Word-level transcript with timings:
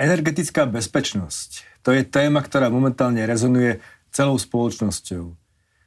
Energetická 0.00 0.64
bezpečnosť. 0.64 1.84
To 1.84 1.92
je 1.92 2.00
téma, 2.08 2.40
ktorá 2.40 2.72
momentálne 2.72 3.20
rezonuje 3.28 3.84
celou 4.08 4.40
spoločnosťou. 4.40 5.36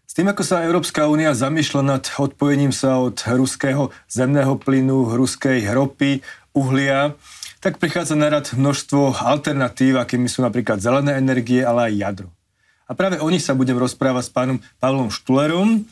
S 0.06 0.14
tým, 0.14 0.30
ako 0.30 0.46
sa 0.46 0.62
Európska 0.62 1.10
únia 1.10 1.34
zamýšľa 1.34 1.82
nad 1.82 2.06
odpojením 2.22 2.70
sa 2.70 3.02
od 3.02 3.18
ruského 3.26 3.90
zemného 4.06 4.62
plynu, 4.62 5.18
ruskej 5.18 5.66
ropy, 5.66 6.22
uhlia, 6.54 7.18
tak 7.58 7.82
prichádza 7.82 8.14
na 8.14 8.30
rad 8.30 8.54
množstvo 8.54 9.18
alternatív, 9.18 9.98
akými 9.98 10.30
sú 10.30 10.46
napríklad 10.46 10.78
zelené 10.78 11.18
energie, 11.18 11.66
ale 11.66 11.90
aj 11.90 11.94
jadro. 11.98 12.30
A 12.86 12.94
práve 12.94 13.18
o 13.18 13.26
nich 13.34 13.42
sa 13.42 13.58
budem 13.58 13.82
rozprávať 13.82 14.30
s 14.30 14.32
pánom 14.36 14.62
Pavlom 14.78 15.10
Štulerom, 15.10 15.90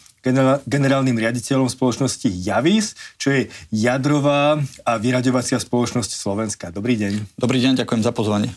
generálnym 0.66 1.18
riaditeľom 1.18 1.68
spoločnosti 1.68 2.30
Javis, 2.30 2.94
čo 3.18 3.34
je 3.34 3.42
jadrová 3.74 4.62
a 4.86 4.92
vyraďovacia 5.02 5.58
spoločnosť 5.58 6.12
Slovenska. 6.14 6.70
Dobrý 6.70 6.98
deň. 6.98 7.38
Dobrý 7.38 7.60
deň, 7.60 7.82
ďakujem 7.82 8.06
za 8.06 8.14
pozvanie. 8.14 8.54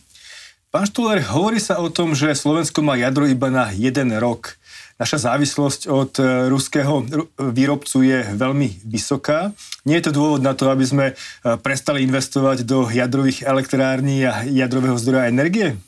Pán 0.74 0.90
Štuler, 0.90 1.22
hovorí 1.30 1.62
sa 1.62 1.78
o 1.78 1.86
tom, 1.86 2.18
že 2.18 2.34
Slovensko 2.34 2.82
má 2.82 2.98
jadro 2.98 3.30
iba 3.30 3.46
na 3.46 3.70
jeden 3.70 4.10
rok. 4.18 4.58
Naša 4.98 5.30
závislosť 5.30 5.86
od 5.86 6.12
e, 6.18 6.50
ruského 6.50 7.02
výrobcu 7.38 8.02
je 8.02 8.18
veľmi 8.34 8.82
vysoká. 8.86 9.54
Nie 9.86 9.98
je 9.98 10.10
to 10.10 10.16
dôvod 10.18 10.42
na 10.42 10.54
to, 10.54 10.70
aby 10.70 10.82
sme 10.82 11.06
e, 11.10 11.14
prestali 11.62 12.02
investovať 12.02 12.66
do 12.66 12.90
jadrových 12.90 13.46
elektrární 13.46 14.26
a 14.26 14.42
jadrového 14.46 14.98
zdroja 14.98 15.30
energie? 15.30 15.78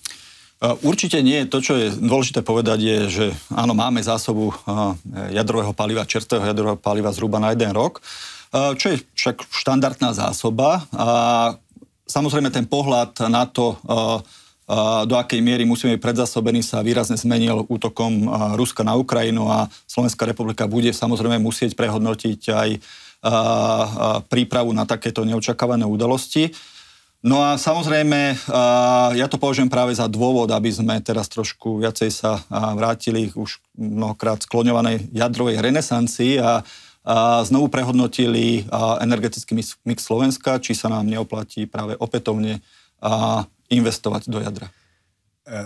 Určite 0.56 1.20
nie. 1.20 1.44
To, 1.52 1.60
čo 1.60 1.76
je 1.76 1.92
dôležité 1.92 2.40
povedať, 2.40 2.78
je, 2.80 2.98
že 3.12 3.26
áno, 3.52 3.76
máme 3.76 4.00
zásobu 4.00 4.56
jadrového 5.28 5.76
paliva, 5.76 6.08
čerstvého 6.08 6.48
jadrového 6.48 6.80
paliva 6.80 7.12
zhruba 7.12 7.36
na 7.36 7.52
jeden 7.52 7.76
rok, 7.76 8.00
čo 8.80 8.96
je 8.96 9.04
však 9.12 9.44
štandardná 9.52 10.16
zásoba. 10.16 10.88
A 10.96 11.08
samozrejme 12.08 12.48
ten 12.48 12.64
pohľad 12.64 13.28
na 13.28 13.44
to, 13.44 13.76
do 15.06 15.14
akej 15.14 15.44
miery 15.44 15.68
musíme 15.68 15.94
byť 15.94 16.02
predzasobení, 16.02 16.64
sa 16.64 16.80
výrazne 16.80 17.20
zmenil 17.20 17.68
útokom 17.68 18.26
Ruska 18.56 18.80
na 18.80 18.96
Ukrajinu 18.96 19.46
a 19.52 19.68
Slovenská 19.84 20.24
republika 20.24 20.64
bude 20.64 20.88
samozrejme 20.90 21.36
musieť 21.36 21.76
prehodnotiť 21.76 22.40
aj 22.50 22.68
prípravu 24.32 24.72
na 24.72 24.88
takéto 24.88 25.20
neočakávané 25.22 25.84
udalosti. 25.84 26.50
No 27.26 27.42
a 27.42 27.58
samozrejme, 27.58 28.38
ja 29.18 29.26
to 29.26 29.34
považujem 29.34 29.66
práve 29.66 29.90
za 29.98 30.06
dôvod, 30.06 30.46
aby 30.54 30.70
sme 30.70 31.02
teraz 31.02 31.26
trošku 31.26 31.82
viacej 31.82 32.10
sa 32.14 32.38
vrátili 32.78 33.34
už 33.34 33.58
mnohokrát 33.74 34.46
skloňovanej 34.46 35.10
jadrovej 35.10 35.58
renesancii 35.58 36.38
a, 36.38 36.62
znovu 37.46 37.70
prehodnotili 37.70 38.66
energetický 38.98 39.58
mix 39.86 39.98
Slovenska, 40.02 40.58
či 40.58 40.74
sa 40.74 40.90
nám 40.90 41.06
neoplatí 41.06 41.66
práve 41.66 41.94
opätovne 41.98 42.62
investovať 43.70 44.30
do 44.30 44.38
jadra. 44.42 44.70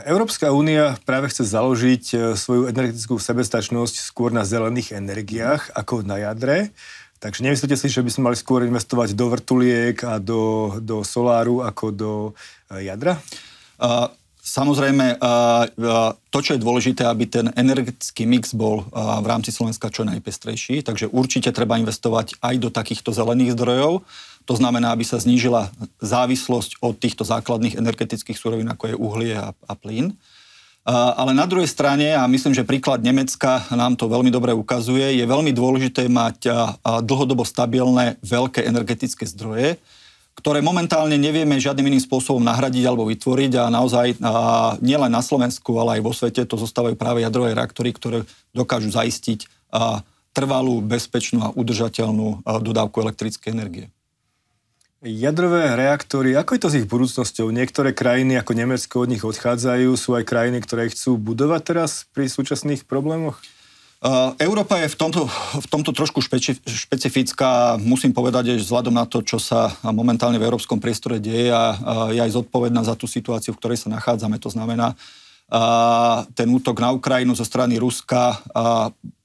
Európska 0.04 0.52
únia 0.52 1.00
práve 1.08 1.32
chce 1.32 1.56
založiť 1.56 2.04
e, 2.12 2.16
svoju 2.36 2.68
energetickú 2.68 3.16
sebestačnosť 3.16 4.04
skôr 4.04 4.28
na 4.28 4.44
zelených 4.44 4.92
energiách 4.92 5.72
ako 5.72 6.04
na 6.04 6.20
jadre. 6.20 6.68
Takže 7.20 7.44
nemyslíte 7.44 7.76
si, 7.76 7.92
že 7.92 8.00
by 8.00 8.08
sme 8.08 8.26
mali 8.32 8.36
skôr 8.40 8.64
investovať 8.64 9.12
do 9.12 9.28
vrtuliek 9.28 9.96
a 10.08 10.16
do, 10.16 10.72
do 10.80 11.04
soláru 11.04 11.60
ako 11.60 11.84
do 11.92 12.12
uh, 12.32 12.80
jadra? 12.80 13.20
Uh, 13.76 14.08
samozrejme, 14.40 15.20
uh, 15.20 15.68
to, 16.32 16.38
čo 16.40 16.56
je 16.56 16.64
dôležité, 16.64 17.04
aby 17.04 17.28
ten 17.28 17.52
energetický 17.60 18.24
mix 18.24 18.56
bol 18.56 18.88
v 18.96 19.26
rámci 19.28 19.52
Slovenska 19.52 19.92
čo 19.92 20.08
najpestrejší, 20.08 20.80
takže 20.80 21.12
určite 21.12 21.52
treba 21.52 21.76
investovať 21.76 22.40
aj 22.40 22.54
do 22.56 22.72
takýchto 22.72 23.12
zelených 23.12 23.52
zdrojov. 23.52 24.00
To 24.48 24.54
znamená, 24.56 24.96
aby 24.96 25.04
sa 25.04 25.20
znížila 25.20 25.68
závislosť 26.00 26.80
od 26.80 26.96
týchto 26.96 27.28
základných 27.28 27.76
energetických 27.76 28.40
surovín, 28.40 28.72
ako 28.72 28.84
je 28.88 28.96
uhlie 28.96 29.36
a, 29.36 29.52
a 29.52 29.74
plyn. 29.76 30.16
Ale 30.80 31.36
na 31.36 31.44
druhej 31.44 31.68
strane, 31.68 32.16
a 32.16 32.24
myslím, 32.24 32.56
že 32.56 32.64
príklad 32.64 33.04
Nemecka 33.04 33.68
nám 33.76 34.00
to 34.00 34.08
veľmi 34.08 34.32
dobre 34.32 34.56
ukazuje, 34.56 35.20
je 35.20 35.24
veľmi 35.28 35.52
dôležité 35.52 36.08
mať 36.08 36.48
dlhodobo 37.04 37.44
stabilné 37.44 38.16
veľké 38.24 38.64
energetické 38.64 39.28
zdroje, 39.28 39.76
ktoré 40.40 40.64
momentálne 40.64 41.20
nevieme 41.20 41.60
žiadnym 41.60 41.92
iným 41.92 42.00
spôsobom 42.00 42.40
nahradiť 42.40 42.88
alebo 42.88 43.04
vytvoriť 43.04 43.52
a 43.60 43.68
naozaj 43.68 44.24
nielen 44.80 45.12
na 45.12 45.20
Slovensku, 45.20 45.76
ale 45.76 46.00
aj 46.00 46.04
vo 46.04 46.16
svete 46.16 46.48
to 46.48 46.56
zostávajú 46.56 46.96
práve 46.96 47.20
jadrové 47.20 47.52
reaktory, 47.52 47.92
ktoré 47.92 48.24
dokážu 48.56 48.88
zaistiť 48.88 49.68
trvalú, 50.32 50.80
bezpečnú 50.80 51.44
a 51.44 51.52
udržateľnú 51.52 52.40
dodávku 52.64 53.04
elektrickej 53.04 53.52
energie. 53.52 53.92
Jadrové 55.00 55.64
reaktory, 55.80 56.36
ako 56.36 56.50
je 56.52 56.60
to 56.60 56.68
s 56.68 56.76
ich 56.76 56.84
budúcnosťou? 56.84 57.48
Niektoré 57.48 57.96
krajiny 57.96 58.36
ako 58.36 58.52
Nemecko 58.52 59.00
od 59.00 59.08
nich 59.08 59.24
odchádzajú, 59.24 59.96
sú 59.96 60.12
aj 60.12 60.28
krajiny, 60.28 60.60
ktoré 60.60 60.92
chcú 60.92 61.16
budovať 61.16 61.60
teraz 61.64 62.04
pri 62.12 62.28
súčasných 62.28 62.84
problémoch? 62.84 63.40
Uh, 64.04 64.36
Európa 64.36 64.76
je 64.84 64.92
v 64.92 64.96
tomto, 65.00 65.24
v 65.56 65.66
tomto 65.72 65.96
trošku 65.96 66.20
špeci, 66.20 66.52
špecifická. 66.52 67.80
Musím 67.80 68.12
povedať, 68.12 68.52
že 68.52 68.68
vzhľadom 68.68 68.92
na 68.92 69.08
to, 69.08 69.24
čo 69.24 69.40
sa 69.40 69.72
momentálne 69.80 70.36
v 70.36 70.44
európskom 70.44 70.76
priestore 70.76 71.16
deje 71.16 71.48
a 71.48 71.64
uh, 71.72 71.76
je 72.12 72.20
aj 72.20 72.36
zodpovedná 72.36 72.84
za 72.84 72.92
tú 72.92 73.08
situáciu, 73.08 73.56
v 73.56 73.60
ktorej 73.60 73.80
sa 73.80 73.88
nachádzame. 73.88 74.36
To 74.36 74.52
znamená, 74.52 75.00
ten 76.38 76.46
útok 76.46 76.78
na 76.78 76.94
Ukrajinu 76.94 77.34
zo 77.34 77.42
strany 77.42 77.82
Ruska 77.82 78.38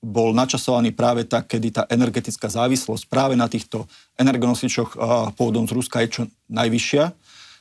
bol 0.01 0.33
načasovaný 0.33 0.89
práve 0.89 1.29
tak, 1.29 1.53
kedy 1.53 1.67
tá 1.69 1.83
energetická 1.85 2.49
závislosť 2.49 3.05
práve 3.05 3.37
na 3.37 3.45
týchto 3.45 3.85
energonosičoch 4.17 4.97
pôvodom 5.37 5.69
z 5.69 5.75
Ruska 5.77 6.01
je 6.01 6.09
čo 6.09 6.23
najvyššia. 6.49 7.03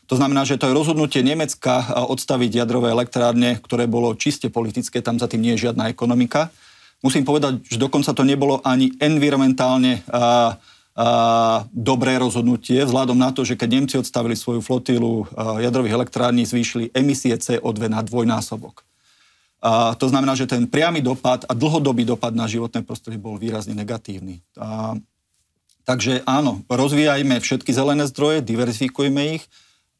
To 0.08 0.20
znamená, 0.20 0.44
že 0.44 0.60
to 0.60 0.68
je 0.68 0.76
rozhodnutie 0.76 1.24
Nemecka 1.24 2.04
odstaviť 2.08 2.60
jadrové 2.60 2.92
elektrárne, 2.92 3.56
ktoré 3.56 3.88
bolo 3.88 4.12
čiste 4.12 4.52
politické, 4.52 5.00
tam 5.00 5.16
za 5.16 5.28
tým 5.28 5.40
nie 5.40 5.56
je 5.56 5.68
žiadna 5.68 5.88
ekonomika. 5.88 6.52
Musím 7.00 7.24
povedať, 7.24 7.64
že 7.68 7.76
dokonca 7.76 8.16
to 8.16 8.24
nebolo 8.24 8.64
ani 8.64 8.92
environmentálne 8.96 10.00
uh, 10.08 10.56
dobré 11.74 12.14
rozhodnutie, 12.22 12.86
vzhľadom 12.86 13.18
na 13.18 13.34
to, 13.34 13.42
že 13.42 13.58
keď 13.58 13.68
Nemci 13.70 13.94
odstavili 13.98 14.38
svoju 14.38 14.62
flotilu 14.62 15.26
jadrových 15.58 15.98
elektrární, 15.98 16.46
zvýšili 16.46 16.94
emisie 16.94 17.34
CO2 17.34 17.90
na 17.90 17.98
dvojnásobok. 17.98 18.86
A 19.64 19.96
to 19.96 20.12
znamená, 20.12 20.36
že 20.36 20.44
ten 20.44 20.68
priamy 20.68 21.00
dopad 21.00 21.48
a 21.48 21.56
dlhodobý 21.56 22.04
dopad 22.04 22.36
na 22.36 22.44
životné 22.44 22.84
prostredie 22.84 23.16
bol 23.16 23.40
výrazne 23.40 23.72
negatívny. 23.72 24.44
A, 24.60 24.92
takže 25.88 26.20
áno, 26.28 26.60
rozvíjajme 26.68 27.40
všetky 27.40 27.72
zelené 27.72 28.04
zdroje, 28.04 28.44
diverzifikujme 28.44 29.40
ich, 29.40 29.48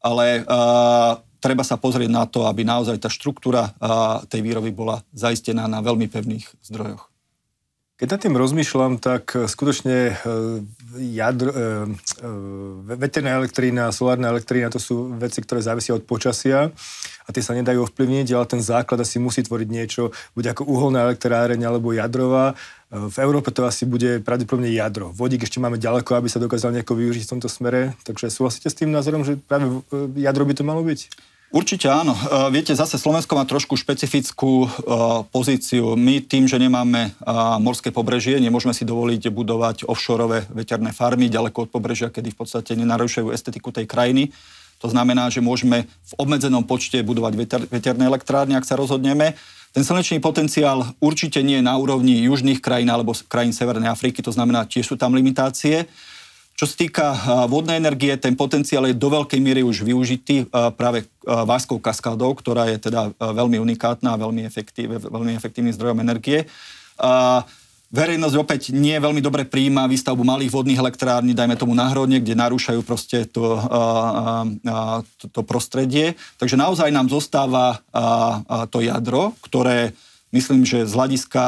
ale 0.05 0.45
a, 0.45 1.17
treba 1.41 1.65
sa 1.65 1.81
pozrieť 1.81 2.13
na 2.13 2.29
to, 2.29 2.45
aby 2.45 2.61
naozaj 2.61 3.01
tá 3.01 3.09
štruktúra 3.09 3.73
a, 3.81 4.21
tej 4.29 4.45
výroby 4.45 4.69
bola 4.69 5.01
zaistená 5.17 5.65
na 5.65 5.81
veľmi 5.81 6.13
pevných 6.13 6.45
zdrojoch. 6.61 7.09
Keď 7.95 8.07
nad 8.11 8.19
tým 8.19 8.35
rozmýšľam, 8.35 8.99
tak 8.99 9.39
e, 9.39 9.47
skutočne 9.47 10.11
e, 10.11 10.13
jadro, 11.15 11.47
e, 11.47 11.59
veterná 12.91 13.39
elektrína, 13.39 13.95
solárna 13.95 14.35
elektrína, 14.35 14.67
to 14.67 14.83
sú 14.83 15.15
veci, 15.15 15.39
ktoré 15.39 15.63
závisia 15.63 15.95
od 15.95 16.03
počasia 16.03 16.75
a 17.23 17.29
tie 17.31 17.39
sa 17.39 17.55
nedajú 17.55 17.87
ovplyvniť, 17.87 18.35
ale 18.35 18.51
ten 18.51 18.59
základ 18.59 18.99
asi 18.99 19.15
musí 19.15 19.47
tvoriť 19.47 19.69
niečo, 19.71 20.11
buď 20.35 20.51
ako 20.51 20.67
uholná 20.67 21.07
elektráreň 21.07 21.63
alebo 21.63 21.95
jadrová. 21.95 22.59
V 22.91 23.17
Európe 23.23 23.55
to 23.55 23.63
asi 23.63 23.87
bude 23.87 24.19
pravdepodobne 24.27 24.75
jadro. 24.75 25.15
Vodík 25.15 25.47
ešte 25.47 25.63
máme 25.63 25.79
ďaleko, 25.79 26.19
aby 26.19 26.27
sa 26.27 26.43
dokázal 26.43 26.75
nejako 26.75 26.99
využiť 26.99 27.23
v 27.25 27.31
tomto 27.31 27.47
smere. 27.47 27.95
Takže 28.03 28.27
súhlasíte 28.27 28.67
s 28.67 28.77
tým 28.77 28.91
názorom, 28.91 29.23
že 29.23 29.39
práve 29.39 29.81
jadro 30.19 30.43
by 30.43 30.53
to 30.53 30.67
malo 30.67 30.83
byť? 30.83 31.09
Určite 31.53 31.87
áno. 31.87 32.17
E, 32.17 32.49
viete, 32.49 32.73
zase 32.73 32.97
Slovensko 32.97 33.37
má 33.37 33.45
trošku 33.45 33.77
špecifickú 33.77 34.65
e, 34.65 34.67
pozíciu. 35.29 35.93
My 35.93 36.19
tým, 36.19 36.49
že 36.49 36.57
nemáme 36.57 37.09
e, 37.09 37.31
morské 37.61 37.93
pobrežie, 37.93 38.41
nemôžeme 38.41 38.73
si 38.73 38.83
dovoliť 38.83 39.29
budovať 39.29 39.77
offshoreové 39.85 40.49
veterné 40.51 40.89
farmy 40.91 41.29
ďaleko 41.29 41.65
od 41.65 41.69
pobrežia, 41.69 42.09
kedy 42.09 42.33
v 42.33 42.37
podstate 42.37 42.73
nenarušujú 42.73 43.29
estetiku 43.29 43.69
tej 43.69 43.85
krajiny. 43.85 44.33
To 44.83 44.91
znamená, 44.91 45.31
že 45.31 45.39
môžeme 45.39 45.87
v 45.87 46.13
obmedzenom 46.19 46.67
počte 46.67 46.99
budovať 46.99 47.33
veter, 47.37 47.61
veterné 47.71 48.03
elektrárne, 48.09 48.59
ak 48.59 48.67
sa 48.67 48.75
rozhodneme. 48.75 49.37
Ten 49.71 49.83
slnečný 49.83 50.19
potenciál 50.19 50.95
určite 50.99 51.39
nie 51.43 51.59
je 51.59 51.67
na 51.67 51.75
úrovni 51.75 52.23
južných 52.27 52.59
krajín 52.59 52.91
alebo 52.91 53.15
krajín 53.27 53.55
Severnej 53.55 53.91
Afriky, 53.91 54.23
to 54.23 54.31
znamená, 54.31 54.67
tiež 54.67 54.91
sú 54.91 54.95
tam 54.95 55.15
limitácie. 55.15 55.87
Čo 56.55 56.71
sa 56.71 56.75
týka 56.79 57.05
vodnej 57.51 57.83
energie, 57.83 58.15
ten 58.15 58.31
potenciál 58.31 58.87
je 58.87 58.95
do 58.95 59.11
veľkej 59.11 59.43
miery 59.43 59.59
už 59.59 59.83
využitý 59.83 60.47
práve 60.79 61.03
Váskou 61.27 61.83
kaskádou, 61.83 62.31
ktorá 62.31 62.71
je 62.71 62.79
teda 62.79 63.11
veľmi 63.19 63.59
unikátna 63.59 64.15
a 64.15 64.21
veľmi, 64.23 64.47
efektív, 64.47 65.03
veľmi 65.03 65.35
efektívnym 65.35 65.75
zdrojom 65.75 65.99
energie. 65.99 66.47
Verejnosť 67.91 68.35
opäť 68.39 68.61
nie 68.71 68.95
veľmi 68.95 69.19
dobre 69.19 69.43
príjma 69.43 69.83
výstavbu 69.91 70.23
malých 70.23 70.55
vodných 70.55 70.79
elektrární, 70.79 71.35
dajme 71.35 71.59
tomu 71.59 71.75
na 71.75 71.91
kde 71.91 72.39
narúšajú 72.39 72.81
proste 72.87 73.27
to, 73.27 73.59
to, 75.19 75.25
to 75.27 75.41
prostredie. 75.43 76.15
Takže 76.39 76.55
naozaj 76.55 76.87
nám 76.87 77.11
zostáva 77.11 77.83
to 78.71 78.79
jadro, 78.79 79.35
ktoré 79.43 79.91
Myslím, 80.35 80.67
že 80.67 80.83
z 80.83 80.91
hľadiska 80.91 81.43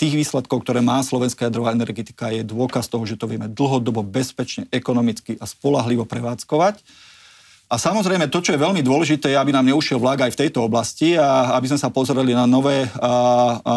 tých 0.00 0.16
výsledkov, 0.16 0.64
ktoré 0.64 0.80
má 0.80 1.04
slovenská 1.04 1.52
jadrová 1.52 1.76
energetika, 1.76 2.32
je 2.32 2.40
dôkaz 2.40 2.88
toho, 2.88 3.04
že 3.04 3.20
to 3.20 3.28
vieme 3.28 3.52
dlhodobo, 3.52 4.00
bezpečne, 4.00 4.64
ekonomicky 4.72 5.36
a 5.36 5.44
spolahlivo 5.44 6.08
prevádzkovať. 6.08 6.80
A 7.70 7.76
samozrejme, 7.76 8.32
to, 8.32 8.40
čo 8.40 8.56
je 8.56 8.64
veľmi 8.64 8.80
dôležité, 8.80 9.30
je, 9.30 9.38
aby 9.38 9.52
nám 9.52 9.68
neušiel 9.68 10.00
vlak 10.00 10.24
aj 10.24 10.32
v 10.32 10.40
tejto 10.40 10.64
oblasti 10.64 11.20
a 11.20 11.54
aby 11.60 11.68
sme 11.68 11.78
sa 11.84 11.92
pozreli 11.92 12.32
na 12.32 12.48
nové, 12.48 12.88
a, 12.96 12.96
a, 12.96 13.12
a, 13.60 13.76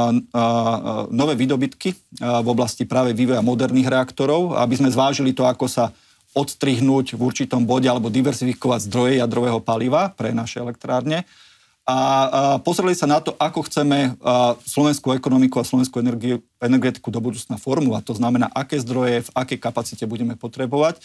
nové 1.11 1.35
výdobytky 1.35 1.93
v 2.23 2.47
oblasti 2.47 2.87
práve 2.87 3.11
vývoja 3.11 3.43
moderných 3.43 3.91
reaktorov, 3.91 4.55
aby 4.57 4.79
sme 4.79 4.89
zvážili 4.89 5.35
to, 5.35 5.43
ako 5.43 5.67
sa 5.67 5.91
odstrihnúť 6.33 7.19
v 7.19 7.21
určitom 7.21 7.67
bode 7.67 7.85
alebo 7.85 8.09
diversifikovať 8.09 8.89
zdroje 8.89 9.13
jadrového 9.19 9.59
paliva 9.61 10.09
pre 10.09 10.33
naše 10.33 10.57
elektrárne 10.57 11.27
a, 11.83 12.57
pozreli 12.63 12.95
sa 12.95 13.03
na 13.03 13.19
to, 13.19 13.35
ako 13.35 13.67
chceme 13.67 14.15
slovenskú 14.63 15.11
ekonomiku 15.11 15.59
a 15.59 15.67
slovenskú 15.67 15.99
energie, 15.99 16.39
energetiku 16.63 17.11
do 17.11 17.19
budúcna 17.19 17.59
formovať. 17.59 18.03
To 18.07 18.15
znamená, 18.15 18.47
aké 18.55 18.79
zdroje, 18.79 19.27
v 19.27 19.33
akej 19.35 19.59
kapacite 19.59 20.07
budeme 20.07 20.39
potrebovať. 20.39 21.03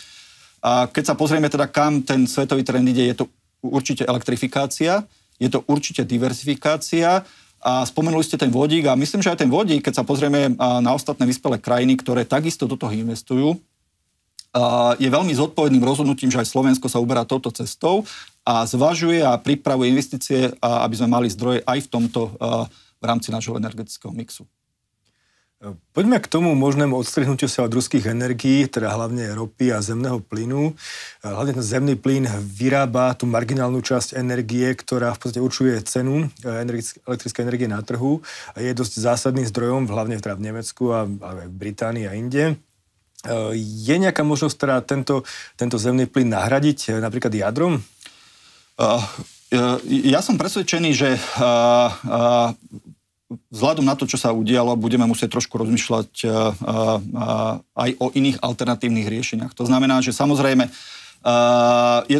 A 0.58 0.90
keď 0.90 1.04
sa 1.10 1.14
pozrieme 1.14 1.46
teda, 1.50 1.70
kam 1.70 2.02
ten 2.02 2.26
svetový 2.26 2.66
trend 2.66 2.86
ide, 2.90 3.06
je 3.10 3.22
to 3.22 3.30
určite 3.62 4.06
elektrifikácia, 4.06 5.02
je 5.38 5.50
to 5.50 5.62
určite 5.66 6.02
diversifikácia 6.02 7.22
a 7.58 7.82
spomenuli 7.82 8.22
ste 8.22 8.38
ten 8.38 8.50
vodík 8.50 8.86
a 8.86 8.98
myslím, 8.98 9.22
že 9.22 9.34
aj 9.34 9.42
ten 9.42 9.50
vodík, 9.50 9.86
keď 9.86 10.02
sa 10.02 10.04
pozrieme 10.06 10.54
na 10.58 10.90
ostatné 10.94 11.26
vyspelé 11.26 11.58
krajiny, 11.58 11.98
ktoré 11.98 12.22
takisto 12.22 12.70
do 12.70 12.78
toho 12.78 12.94
investujú, 12.94 13.58
je 14.98 15.08
veľmi 15.10 15.30
zodpovedným 15.34 15.84
rozhodnutím, 15.84 16.30
že 16.30 16.42
aj 16.42 16.50
Slovensko 16.50 16.86
sa 16.90 17.02
uberá 17.02 17.22
touto 17.22 17.50
cestou 17.50 18.02
a 18.48 18.64
zvažuje 18.64 19.20
a 19.20 19.36
pripravuje 19.36 19.92
investície, 19.92 20.48
aby 20.64 20.94
sme 20.96 21.12
mali 21.12 21.28
zdroje 21.28 21.60
aj 21.68 21.84
v 21.84 21.90
tomto 21.92 22.32
v 22.98 23.04
rámci 23.04 23.30
nášho 23.30 23.54
energetického 23.54 24.10
mixu. 24.10 24.48
Poďme 25.90 26.22
k 26.22 26.30
tomu 26.30 26.54
možnému 26.54 26.94
odstrihnutiu 26.94 27.50
sa 27.50 27.66
od 27.66 27.74
ruských 27.74 28.14
energií, 28.14 28.70
teda 28.70 28.94
hlavne 28.94 29.34
ropy 29.34 29.74
a 29.74 29.82
zemného 29.82 30.22
plynu. 30.22 30.70
Hlavne 31.18 31.58
ten 31.58 31.66
zemný 31.66 31.98
plyn 31.98 32.30
vyrába 32.38 33.10
tú 33.18 33.26
marginálnu 33.26 33.82
časť 33.82 34.14
energie, 34.14 34.70
ktorá 34.70 35.10
v 35.10 35.18
podstate 35.18 35.42
určuje 35.42 35.74
cenu 35.82 36.30
eh, 36.46 36.62
elektrickej 37.10 37.42
energie 37.42 37.66
na 37.66 37.82
trhu 37.82 38.22
a 38.54 38.62
je 38.62 38.70
dosť 38.70 39.02
zásadným 39.02 39.50
zdrojom, 39.50 39.90
hlavne 39.90 40.22
teda 40.22 40.38
v 40.38 40.46
Nemecku 40.46 40.94
a, 40.94 41.10
a 41.10 41.30
v 41.50 41.54
Británii 41.58 42.06
a 42.06 42.14
inde. 42.14 42.54
Je 43.58 43.96
nejaká 43.98 44.22
možnosť 44.22 44.56
teda 44.62 44.76
tento, 44.86 45.26
tento 45.58 45.74
zemný 45.74 46.06
plyn 46.06 46.30
nahradiť 46.30 47.02
napríklad 47.02 47.34
jadrom? 47.34 47.82
Uh, 48.78 49.02
ja 49.88 50.22
som 50.22 50.38
presvedčený, 50.38 50.90
že 50.94 51.18
uh, 51.18 52.54
vzhľadom 53.52 53.84
na 53.84 53.98
to, 53.98 54.06
čo 54.06 54.16
sa 54.16 54.30
udialo, 54.30 54.78
budeme 54.78 55.04
musieť 55.04 55.36
trošku 55.36 55.60
rozmýšľať 55.60 56.24
aj 57.76 57.90
o 58.00 58.06
iných 58.08 58.40
alternatívnych 58.40 59.04
riešeniach. 59.04 59.52
To 59.52 59.68
znamená, 59.68 60.00
že 60.00 60.16
samozrejme 60.16 60.72
je, 62.08 62.18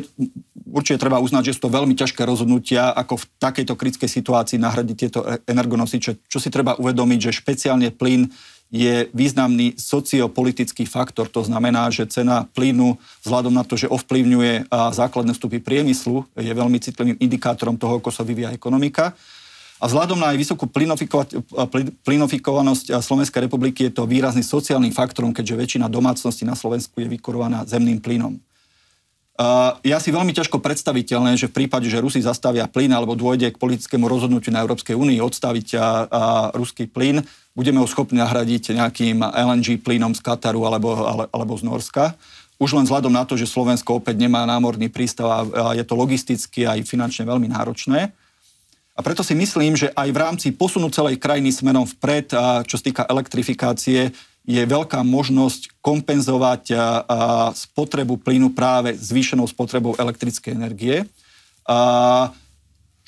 určite 0.68 1.00
treba 1.00 1.22
uznať, 1.22 1.42
že 1.48 1.54
sú 1.56 1.68
to 1.68 1.76
veľmi 1.76 1.94
ťažké 1.94 2.22
rozhodnutia, 2.26 2.92
ako 2.92 3.22
v 3.22 3.28
takejto 3.40 3.74
kritickej 3.78 4.10
situácii 4.10 4.58
nahradiť 4.60 4.96
tieto 4.98 5.20
e, 5.24 5.38
energonosiče. 5.48 6.28
Čo 6.28 6.38
si 6.42 6.50
treba 6.52 6.76
uvedomiť, 6.76 7.30
že 7.30 7.38
špeciálne 7.38 7.88
plyn 7.94 8.28
je 8.68 9.08
významný 9.16 9.80
sociopolitický 9.80 10.84
faktor. 10.84 11.32
To 11.32 11.40
znamená, 11.40 11.88
že 11.88 12.04
cena 12.04 12.44
plynu 12.52 13.00
vzhľadom 13.24 13.52
na 13.56 13.64
to, 13.64 13.80
že 13.80 13.88
ovplyvňuje 13.88 14.68
základné 14.72 15.32
vstupy 15.32 15.56
priemyslu, 15.56 16.28
je 16.36 16.52
veľmi 16.52 16.76
citlivým 16.76 17.16
indikátorom 17.16 17.80
toho, 17.80 17.96
ako 17.96 18.12
sa 18.12 18.20
vyvíja 18.28 18.52
ekonomika. 18.52 19.16
A 19.78 19.86
vzhľadom 19.86 20.18
na 20.18 20.34
aj 20.34 20.42
vysokú 20.42 20.66
plynofikovanosť 22.02 22.98
Slovenskej 22.98 23.46
republiky 23.46 23.88
je 23.88 23.94
to 23.94 24.10
výrazný 24.10 24.42
sociálnym 24.42 24.90
faktorom, 24.90 25.30
keďže 25.30 25.54
väčšina 25.54 25.86
domácností 25.86 26.44
na 26.44 26.58
Slovensku 26.58 26.98
je 26.98 27.06
vykurovaná 27.06 27.64
zemným 27.64 28.02
plynom. 28.02 28.36
Ja 29.86 30.02
si 30.02 30.10
veľmi 30.10 30.34
ťažko 30.34 30.58
predstaviteľné, 30.58 31.38
že 31.38 31.46
v 31.46 31.62
prípade, 31.62 31.86
že 31.86 32.02
Rusi 32.02 32.18
zastavia 32.18 32.66
plyn 32.66 32.90
alebo 32.90 33.14
dôjde 33.14 33.54
k 33.54 33.60
politickému 33.62 34.10
rozhodnutiu 34.10 34.50
na 34.50 34.66
Európskej 34.66 34.98
únii 34.98 35.22
odstaviť 35.22 35.78
a, 35.78 36.10
a 36.10 36.22
ruský 36.58 36.90
plyn, 36.90 37.22
budeme 37.58 37.82
ho 37.82 37.90
schopní 37.90 38.22
nahradiť 38.22 38.78
nejakým 38.78 39.18
LNG 39.18 39.82
plynom 39.82 40.14
z 40.14 40.22
Kataru 40.22 40.62
alebo, 40.62 40.94
ale, 40.94 41.24
alebo 41.34 41.58
z 41.58 41.66
Norska. 41.66 42.14
Už 42.62 42.78
len 42.78 42.86
vzhľadom 42.86 43.10
na 43.10 43.26
to, 43.26 43.34
že 43.34 43.50
Slovensko 43.50 43.98
opäť 43.98 44.14
nemá 44.22 44.46
námorný 44.46 44.86
prístav 44.86 45.26
a, 45.26 45.38
a 45.42 45.62
je 45.74 45.82
to 45.82 45.98
logisticky 45.98 46.62
aj 46.62 46.86
finančne 46.86 47.26
veľmi 47.26 47.50
náročné. 47.50 48.14
A 48.94 49.00
preto 49.02 49.26
si 49.26 49.34
myslím, 49.34 49.74
že 49.78 49.90
aj 49.94 50.08
v 50.10 50.18
rámci 50.18 50.48
posunu 50.54 50.90
celej 50.90 51.22
krajiny 51.22 51.54
smerom 51.54 51.86
vpred, 51.86 52.34
čo 52.66 52.74
sa 52.78 52.82
týka 52.82 53.06
elektrifikácie, 53.06 54.10
je 54.42 54.62
veľká 54.64 55.06
možnosť 55.06 55.78
kompenzovať 55.78 56.74
spotrebu 57.54 58.18
plynu 58.18 58.50
práve 58.50 58.98
zvýšenou 58.98 59.46
spotrebou 59.46 59.94
elektrickej 59.94 60.50
energie. 60.50 61.06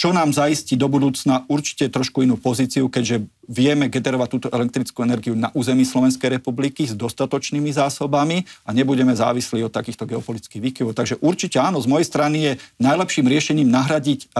Čo 0.00 0.16
nám 0.16 0.32
zaistí 0.32 0.80
do 0.80 0.88
budúcna 0.88 1.44
určite 1.44 1.92
trošku 1.92 2.24
inú 2.24 2.40
pozíciu, 2.40 2.88
keďže 2.88 3.28
vieme 3.44 3.92
generovať 3.92 4.28
túto 4.32 4.48
elektrickú 4.48 5.04
energiu 5.04 5.36
na 5.36 5.52
území 5.52 5.84
Slovenskej 5.84 6.40
republiky 6.40 6.88
s 6.88 6.96
dostatočnými 6.96 7.68
zásobami 7.68 8.48
a 8.64 8.72
nebudeme 8.72 9.12
závislí 9.12 9.60
od 9.60 9.68
takýchto 9.68 10.08
geopolitických 10.08 10.64
výkyvov. 10.72 10.96
Takže 10.96 11.20
určite 11.20 11.60
áno, 11.60 11.84
z 11.84 11.90
mojej 11.92 12.08
strany 12.08 12.36
je 12.40 12.52
najlepším 12.80 13.28
riešením 13.28 13.68
nahradiť 13.68 14.32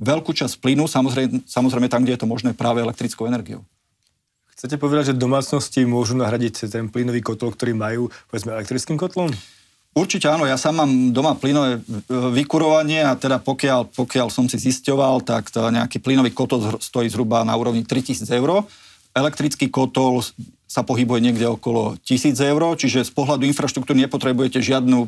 veľkú 0.00 0.32
časť 0.32 0.56
plynu, 0.64 0.88
samozrejme, 0.88 1.44
samozrejme 1.44 1.92
tam, 1.92 2.08
kde 2.08 2.16
je 2.16 2.22
to 2.24 2.32
možné 2.32 2.56
práve 2.56 2.80
elektrickou 2.80 3.28
energiou. 3.28 3.60
Chcete 4.56 4.80
povedať, 4.80 5.12
že 5.12 5.20
domácnosti 5.20 5.84
môžu 5.84 6.16
nahradiť 6.16 6.72
ten 6.72 6.88
plynový 6.88 7.20
kotol, 7.20 7.52
ktorý 7.52 7.76
majú, 7.76 8.08
povedzme, 8.32 8.56
elektrickým 8.56 8.96
kotlom? 8.96 9.28
Určite 9.94 10.26
áno, 10.26 10.42
ja 10.42 10.58
sám 10.58 10.82
mám 10.82 10.92
doma 11.14 11.38
plynové 11.38 11.78
e, 11.78 11.80
vykurovanie 12.10 13.06
a 13.06 13.14
teda 13.14 13.38
pokiaľ, 13.38 13.94
pokiaľ 13.94 14.26
som 14.26 14.50
si 14.50 14.58
zisťoval, 14.58 15.22
tak 15.22 15.54
nejaký 15.54 16.02
plynový 16.02 16.34
kotol 16.34 16.82
stojí 16.82 17.06
zhruba 17.06 17.46
na 17.46 17.54
úrovni 17.54 17.86
3000 17.86 18.26
eur. 18.34 18.66
Elektrický 19.14 19.70
kotol 19.70 20.26
sa 20.66 20.82
pohybuje 20.82 21.22
niekde 21.22 21.46
okolo 21.46 21.94
1000 22.02 22.34
eur, 22.42 22.62
čiže 22.74 23.06
z 23.06 23.12
pohľadu 23.14 23.46
infraštruktúry 23.46 24.02
nepotrebujete 24.02 24.58
žiadnu 24.58 25.06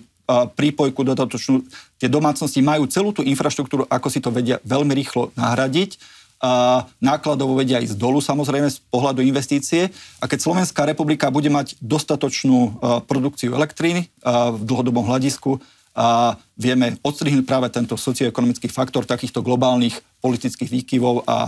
prípojku 0.54 1.02
dodatočnú. 1.06 1.66
Tie 1.98 2.10
domácnosti 2.10 2.62
majú 2.62 2.86
celú 2.90 3.10
tú 3.14 3.22
infraštruktúru, 3.26 3.86
ako 3.86 4.08
si 4.10 4.22
to 4.22 4.34
vedia 4.34 4.62
veľmi 4.66 4.94
rýchlo 4.94 5.30
nahradiť. 5.38 5.98
A 6.36 6.84
nákladovo 7.00 7.56
vedia 7.56 7.80
ísť 7.80 7.96
dolu 7.96 8.20
samozrejme 8.20 8.68
z 8.68 8.78
pohľadu 8.92 9.24
investície. 9.24 9.88
A 10.20 10.28
keď 10.28 10.44
Slovenská 10.44 10.84
republika 10.84 11.32
bude 11.32 11.48
mať 11.48 11.80
dostatočnú 11.80 12.80
produkciu 13.08 13.56
elektriny 13.56 14.12
v 14.20 14.60
dlhodobom 14.62 15.08
hľadisku, 15.08 15.56
a 15.96 16.37
vieme 16.61 17.00
odstrihnúť 17.00 17.49
práve 17.49 17.72
tento 17.72 17.96
socioekonomický 17.96 18.68
faktor 18.68 19.08
takýchto 19.08 19.40
globálnych 19.40 19.96
politických 20.20 20.68
výkyvov 20.68 21.25
a, 21.25 21.25
a 21.25 21.38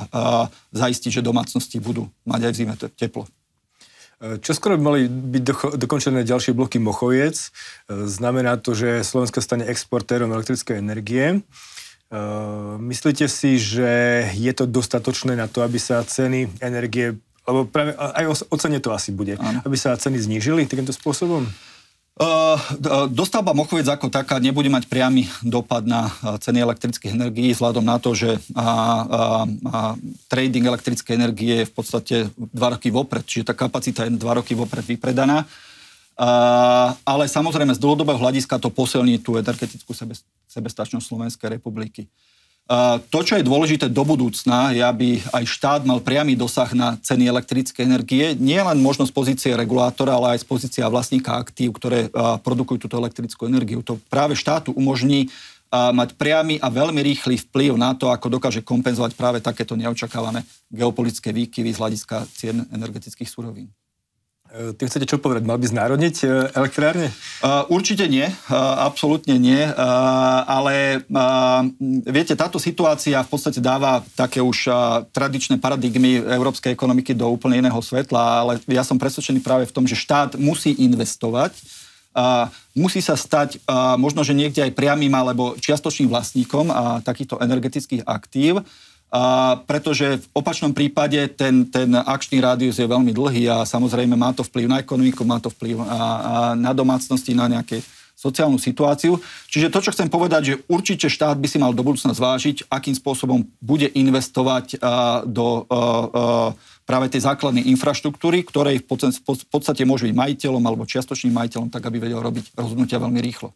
zaistiť, 0.72 1.20
že 1.20 1.28
domácnosti 1.28 1.76
budú 1.76 2.08
mať 2.24 2.48
aj 2.48 2.52
v 2.56 2.56
zime 2.56 2.74
teplo. 2.96 3.28
Čo 4.18 4.50
skoro 4.50 4.74
by 4.74 4.82
mali 4.82 5.00
byť 5.06 5.42
do, 5.46 5.54
dokončené 5.78 6.26
ďalšie 6.26 6.50
bloky 6.50 6.82
Mochoviec. 6.82 7.38
E, 7.38 7.48
znamená 8.10 8.58
to, 8.58 8.74
že 8.74 9.06
Slovensko 9.06 9.38
stane 9.38 9.62
exportérom 9.70 10.34
elektrickej 10.34 10.82
energie. 10.82 11.38
E, 12.08 12.20
myslíte 12.80 13.28
si, 13.28 13.60
že 13.60 14.24
je 14.32 14.52
to 14.56 14.64
dostatočné 14.64 15.36
na 15.36 15.44
to, 15.44 15.60
aby 15.60 15.76
sa 15.76 16.00
ceny 16.00 16.48
energie, 16.64 17.20
lebo 17.44 17.68
práve 17.68 17.92
aj 17.96 18.24
o, 18.48 18.56
cene 18.56 18.80
to 18.80 18.96
asi 18.96 19.12
bude, 19.12 19.36
Áno. 19.36 19.60
aby 19.60 19.76
sa 19.76 19.92
ceny 19.92 20.16
znížili 20.16 20.64
takýmto 20.64 20.96
spôsobom? 20.96 21.44
Uh, 22.18 22.58
dostavba 23.14 23.54
Mochovec 23.54 23.86
ako 23.86 24.10
taká 24.10 24.42
nebude 24.42 24.66
mať 24.66 24.90
priamy 24.90 25.30
dopad 25.38 25.86
na 25.86 26.10
ceny 26.42 26.66
elektrických 26.66 27.14
energií 27.14 27.54
vzhľadom 27.54 27.86
na 27.86 28.02
to, 28.02 28.10
že 28.10 28.42
a, 28.58 28.66
a, 28.66 28.70
a 29.46 29.78
trading 30.26 30.66
elektrickej 30.66 31.14
energie 31.14 31.62
je 31.62 31.70
v 31.70 31.74
podstate 31.78 32.16
dva 32.34 32.74
roky 32.74 32.90
vopred, 32.90 33.22
čiže 33.22 33.46
tá 33.46 33.54
kapacita 33.54 34.02
je 34.02 34.18
dva 34.18 34.42
roky 34.42 34.58
vopred 34.58 34.82
vypredaná. 34.82 35.46
Ale 36.18 37.24
samozrejme 37.30 37.70
z 37.72 37.82
dlhodobého 37.82 38.18
hľadiska 38.18 38.58
to 38.58 38.74
posilní 38.74 39.22
tú 39.22 39.38
energetickú 39.38 39.94
sebe, 39.94 40.18
sebestačnosť 40.50 41.06
Slovenskej 41.06 41.48
republiky. 41.54 42.10
To, 43.08 43.24
čo 43.24 43.40
je 43.40 43.48
dôležité 43.48 43.88
do 43.88 44.04
budúcna, 44.04 44.76
je, 44.76 44.84
aby 44.84 45.24
aj 45.32 45.44
štát 45.48 45.82
mal 45.88 46.04
priamy 46.04 46.36
dosah 46.36 46.68
na 46.76 47.00
ceny 47.00 47.24
elektrickej 47.24 47.80
energie. 47.80 48.36
Nie 48.36 48.60
len 48.60 48.76
možnosť 48.82 49.14
pozície 49.14 49.56
regulátora, 49.56 50.12
ale 50.12 50.36
aj 50.36 50.44
z 50.44 50.46
pozícia 50.52 50.84
vlastníka 50.84 51.32
aktív, 51.32 51.80
ktoré 51.80 52.12
produkujú 52.44 52.84
túto 52.84 53.00
elektrickú 53.00 53.48
energiu. 53.48 53.80
To 53.80 53.96
práve 54.12 54.36
štátu 54.36 54.76
umožní 54.76 55.32
mať 55.72 56.12
priamy 56.20 56.60
a 56.60 56.68
veľmi 56.68 57.00
rýchly 57.00 57.40
vplyv 57.48 57.80
na 57.80 57.96
to, 57.96 58.12
ako 58.12 58.36
dokáže 58.36 58.60
kompenzovať 58.60 59.16
práve 59.16 59.40
takéto 59.40 59.72
neočakávané 59.72 60.44
geopolitické 60.68 61.32
výkyvy 61.32 61.72
z 61.72 61.80
hľadiska 61.80 62.28
cien 62.36 62.68
energetických 62.68 63.32
surovín. 63.32 63.72
E, 64.48 64.72
ty 64.72 64.88
chcete 64.88 65.04
čo 65.04 65.20
povedať? 65.20 65.44
Mal 65.44 65.60
by 65.60 65.66
znárodniť 65.68 66.16
e, 66.24 66.26
elektrárne? 66.56 67.12
Uh, 67.44 67.68
určite 67.68 68.08
nie, 68.08 68.24
uh, 68.24 68.56
absolútne 68.88 69.36
nie, 69.36 69.60
uh, 69.60 69.76
ale 70.48 71.04
viete, 72.08 72.32
táto 72.32 72.56
situácia 72.56 73.20
v 73.20 73.28
podstate 73.28 73.60
dáva 73.60 74.00
také 74.16 74.40
už 74.40 74.72
tradičné 75.12 75.60
paradigmy 75.60 76.24
európskej 76.24 76.72
ekonomiky 76.72 77.12
do 77.12 77.28
úplne 77.28 77.60
iného 77.60 77.78
svetla, 77.78 78.42
ale 78.42 78.52
ja 78.66 78.80
som 78.80 78.96
presvedčený 78.96 79.44
práve 79.44 79.68
v 79.68 79.74
tom, 79.74 79.84
že 79.84 79.98
štát 79.98 80.40
musí 80.40 80.72
investovať 80.80 81.52
musí 82.74 82.98
sa 82.98 83.14
stať 83.14 83.62
možno, 83.94 84.26
že 84.26 84.34
niekde 84.34 84.64
aj 84.66 84.74
priamým 84.74 85.12
alebo 85.14 85.54
čiastočným 85.54 86.10
vlastníkom 86.10 86.66
takýchto 87.06 87.38
energetických 87.38 88.02
aktív, 88.02 88.66
a 89.08 89.56
pretože 89.64 90.20
v 90.20 90.26
opačnom 90.36 90.76
prípade 90.76 91.16
ten, 91.32 91.64
ten 91.64 91.88
akčný 91.96 92.44
rádius 92.44 92.76
je 92.76 92.84
veľmi 92.84 93.16
dlhý 93.16 93.48
a 93.48 93.64
samozrejme 93.64 94.12
má 94.12 94.36
to 94.36 94.44
vplyv 94.44 94.68
na 94.68 94.78
ekonomiku, 94.84 95.24
má 95.24 95.40
to 95.40 95.48
vplyv 95.48 95.80
a, 95.80 95.86
a 95.88 96.34
na 96.52 96.76
domácnosti, 96.76 97.32
na 97.32 97.48
nejaké 97.48 97.80
sociálnu 98.18 98.58
situáciu. 98.58 99.16
Čiže 99.46 99.70
to, 99.70 99.78
čo 99.78 99.94
chcem 99.94 100.10
povedať, 100.10 100.42
že 100.42 100.54
určite 100.66 101.06
štát 101.06 101.38
by 101.38 101.46
si 101.46 101.56
mal 101.62 101.70
do 101.70 101.86
budúcna 101.86 102.10
zvážiť, 102.10 102.66
akým 102.66 102.98
spôsobom 102.98 103.46
bude 103.62 103.86
investovať 103.94 104.82
a, 104.82 105.22
do 105.22 105.62
a, 105.62 105.64
a, 105.64 105.80
práve 106.82 107.06
tej 107.14 107.24
základnej 107.24 107.64
infraštruktúry, 107.70 108.42
ktorej 108.42 108.82
v 108.82 108.88
podstate 109.48 109.86
môže 109.86 110.10
byť 110.10 110.14
majiteľom 110.18 110.64
alebo 110.66 110.88
čiastočným 110.88 111.36
majiteľom, 111.36 111.70
tak 111.70 111.86
aby 111.86 111.96
vedel 112.02 112.18
robiť 112.18 112.58
rozhodnutia 112.58 112.98
veľmi 112.98 113.22
rýchlo. 113.22 113.54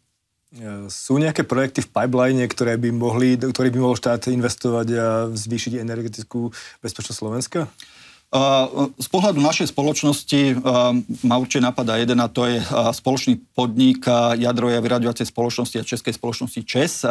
Sú 0.93 1.17
nejaké 1.17 1.49
projekty 1.49 1.81
v 1.81 1.89
pipeline, 1.89 2.45
ktoré 2.45 2.77
by 2.77 2.93
mohli, 2.93 3.41
ktoré 3.41 3.73
by 3.73 3.79
mohol 3.81 3.97
štát 3.97 4.29
investovať 4.29 4.87
a 4.93 5.07
zvýšiť 5.33 5.81
energetickú 5.81 6.53
bezpečnosť 6.85 7.17
Slovenska? 7.17 7.73
Z 8.97 9.09
pohľadu 9.13 9.41
našej 9.41 9.73
spoločnosti 9.73 10.61
ma 11.25 11.37
určite 11.41 11.65
napadá 11.65 11.97
jeden 12.01 12.21
a 12.21 12.29
to 12.29 12.49
je 12.49 12.61
spoločný 12.97 13.41
podnik 13.57 14.05
jadrovej 14.37 14.77
a 14.77 14.85
vyraďovacej 14.85 15.29
spoločnosti 15.33 15.77
a 15.81 15.89
českej 15.89 16.17
spoločnosti 16.17 16.61
ČES, 16.65 17.09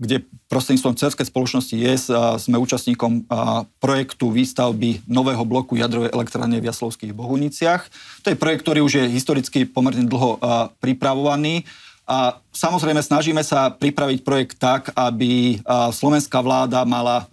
kde 0.00 0.24
prostredníctvom 0.48 0.96
cerskej 0.96 1.28
spoločnosti 1.28 1.76
JES 1.76 2.08
sme 2.40 2.56
účastníkom 2.56 3.28
projektu 3.76 4.32
výstavby 4.32 5.04
nového 5.04 5.44
bloku 5.44 5.76
jadrovej 5.76 6.08
elektrárne 6.16 6.56
v 6.56 6.72
Jaslovských 6.72 7.12
Bohuniciach. 7.12 7.84
To 8.24 8.32
je 8.32 8.40
projekt, 8.40 8.64
ktorý 8.64 8.80
už 8.80 9.04
je 9.04 9.12
historicky 9.12 9.68
pomerne 9.68 10.08
dlho 10.08 10.40
pripravovaný. 10.80 11.68
A 12.08 12.40
samozrejme 12.50 13.04
snažíme 13.04 13.44
sa 13.44 13.70
pripraviť 13.70 14.24
projekt 14.24 14.56
tak, 14.58 14.88
aby 14.96 15.60
slovenská 15.68 16.40
vláda 16.40 16.88
mala 16.88 17.28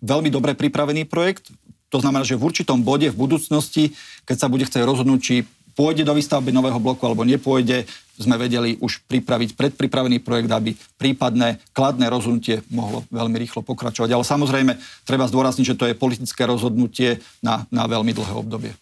veľmi 0.00 0.32
dobre 0.32 0.56
pripravený 0.56 1.04
projekt, 1.06 1.52
to 1.88 2.04
znamená, 2.04 2.20
že 2.20 2.36
v 2.36 2.44
určitom 2.52 2.84
bode 2.84 3.08
v 3.08 3.16
budúcnosti, 3.16 3.96
keď 4.28 4.36
sa 4.36 4.52
bude 4.52 4.68
chcieť 4.68 4.84
rozhodnúť, 4.84 5.20
či 5.24 5.48
pôjde 5.78 6.02
do 6.02 6.10
výstavby 6.10 6.50
nového 6.50 6.82
bloku 6.82 7.06
alebo 7.06 7.22
nepôjde, 7.22 7.86
sme 8.18 8.34
vedeli 8.34 8.74
už 8.82 9.06
pripraviť 9.06 9.54
predpripravený 9.54 10.18
projekt, 10.18 10.50
aby 10.50 10.74
prípadné 10.98 11.62
kladné 11.70 12.10
rozhodnutie 12.10 12.66
mohlo 12.74 13.06
veľmi 13.14 13.38
rýchlo 13.38 13.62
pokračovať. 13.62 14.10
Ale 14.10 14.26
samozrejme, 14.26 14.74
treba 15.06 15.30
zdôrazniť, 15.30 15.64
že 15.70 15.78
to 15.78 15.86
je 15.86 15.94
politické 15.94 16.42
rozhodnutie 16.50 17.22
na, 17.38 17.62
na 17.70 17.86
veľmi 17.86 18.10
dlhé 18.10 18.34
obdobie. 18.34 18.74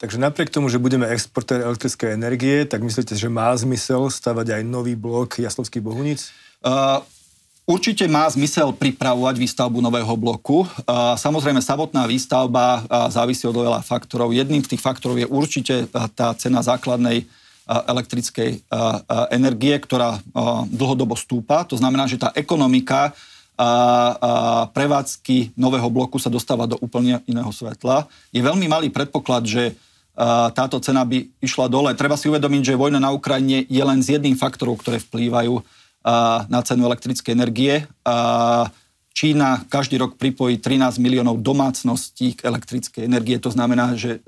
Takže 0.00 0.16
napriek 0.16 0.52
tomu, 0.52 0.72
že 0.72 0.80
budeme 0.80 1.08
exportér 1.08 1.64
elektrickej 1.68 2.16
energie, 2.16 2.64
tak 2.64 2.80
myslíte, 2.80 3.12
že 3.16 3.28
má 3.28 3.52
zmysel 3.56 4.08
stavať 4.08 4.60
aj 4.60 4.62
nový 4.64 4.96
blok 4.96 5.36
Jaslovských 5.36 5.84
Bohuníc? 5.84 6.32
Uh, 6.64 7.00
Určite 7.66 8.06
má 8.06 8.30
zmysel 8.30 8.70
pripravovať 8.70 9.42
výstavbu 9.42 9.82
nového 9.82 10.14
bloku. 10.14 10.70
Samozrejme, 11.18 11.58
samotná 11.58 12.06
výstavba 12.06 12.86
závisí 13.10 13.42
od 13.42 13.58
veľa 13.58 13.82
faktorov. 13.82 14.30
Jedným 14.30 14.62
z 14.62 14.78
tých 14.78 14.82
faktorov 14.86 15.18
je 15.18 15.26
určite 15.26 15.90
tá 16.14 16.30
cena 16.38 16.62
základnej 16.62 17.26
elektrickej 17.66 18.62
energie, 19.34 19.74
ktorá 19.82 20.22
dlhodobo 20.70 21.18
stúpa. 21.18 21.66
To 21.66 21.74
znamená, 21.74 22.06
že 22.06 22.22
tá 22.22 22.30
ekonomika 22.38 23.10
prevádzky 24.70 25.58
nového 25.58 25.90
bloku 25.90 26.22
sa 26.22 26.30
dostáva 26.30 26.70
do 26.70 26.78
úplne 26.78 27.18
iného 27.26 27.50
svetla. 27.50 28.06
Je 28.30 28.46
veľmi 28.46 28.70
malý 28.70 28.94
predpoklad, 28.94 29.42
že 29.42 29.74
táto 30.54 30.78
cena 30.78 31.02
by 31.02 31.26
išla 31.42 31.66
dole. 31.66 31.90
Treba 31.98 32.14
si 32.14 32.30
uvedomiť, 32.30 32.62
že 32.62 32.78
vojna 32.78 33.02
na 33.02 33.10
Ukrajine 33.10 33.66
je 33.66 33.82
len 33.82 33.98
z 34.06 34.22
jedným 34.22 34.38
faktorov, 34.38 34.78
ktoré 34.78 35.02
vplývajú 35.02 35.66
na 36.48 36.60
cenu 36.62 36.86
elektrickej 36.86 37.32
energie. 37.34 37.74
Čína 39.16 39.64
každý 39.66 39.98
rok 39.98 40.14
pripojí 40.14 40.60
13 40.62 41.02
miliónov 41.02 41.42
domácností 41.42 42.38
k 42.38 42.46
elektrickej 42.46 43.02
energie. 43.08 43.40
To 43.42 43.50
znamená, 43.50 43.98
že 43.98 44.22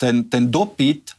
ten, 0.00 0.24
ten 0.24 0.44
dopyt 0.48 1.12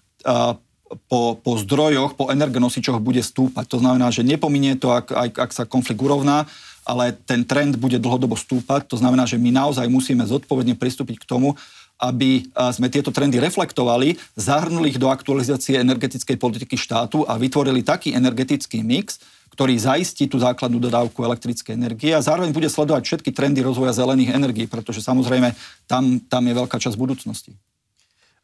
po, 1.05 1.37
po 1.37 1.51
zdrojoch, 1.61 2.17
po 2.17 2.33
energonosičoch 2.33 2.97
bude 2.97 3.21
stúpať. 3.21 3.69
To 3.69 3.77
znamená, 3.77 4.09
že 4.09 4.25
nepominie 4.25 4.73
to, 4.81 4.89
ak, 4.89 5.13
ak, 5.13 5.33
ak 5.37 5.51
sa 5.53 5.69
konflikt 5.69 6.01
urovná, 6.01 6.49
ale 6.81 7.13
ten 7.13 7.45
trend 7.45 7.77
bude 7.77 8.01
dlhodobo 8.01 8.33
stúpať. 8.33 8.89
To 8.89 8.97
znamená, 8.97 9.29
že 9.29 9.37
my 9.37 9.53
naozaj 9.53 9.85
musíme 9.85 10.25
zodpovedne 10.25 10.73
pristúpiť 10.73 11.21
k 11.21 11.29
tomu, 11.29 11.53
aby 11.99 12.47
sme 12.71 12.87
tieto 12.87 13.11
trendy 13.11 13.43
reflektovali, 13.43 14.15
zahrnuli 14.39 14.95
ich 14.95 15.01
do 15.01 15.11
aktualizácie 15.11 15.83
energetickej 15.83 16.39
politiky 16.39 16.79
štátu 16.79 17.27
a 17.27 17.35
vytvorili 17.35 17.83
taký 17.83 18.15
energetický 18.15 18.79
mix, 18.79 19.19
ktorý 19.59 19.75
zaistí 19.75 20.23
tú 20.31 20.39
základnú 20.39 20.79
dodávku 20.79 21.19
elektrickej 21.19 21.75
energie 21.75 22.15
a 22.15 22.23
zároveň 22.23 22.55
bude 22.55 22.71
sledovať 22.71 23.03
všetky 23.03 23.35
trendy 23.35 23.59
rozvoja 23.59 23.91
zelených 23.91 24.31
energií, 24.31 24.71
pretože 24.71 25.03
samozrejme 25.03 25.51
tam, 25.83 26.23
tam 26.31 26.47
je 26.47 26.53
veľká 26.55 26.79
časť 26.79 26.95
budúcnosti. 26.95 27.51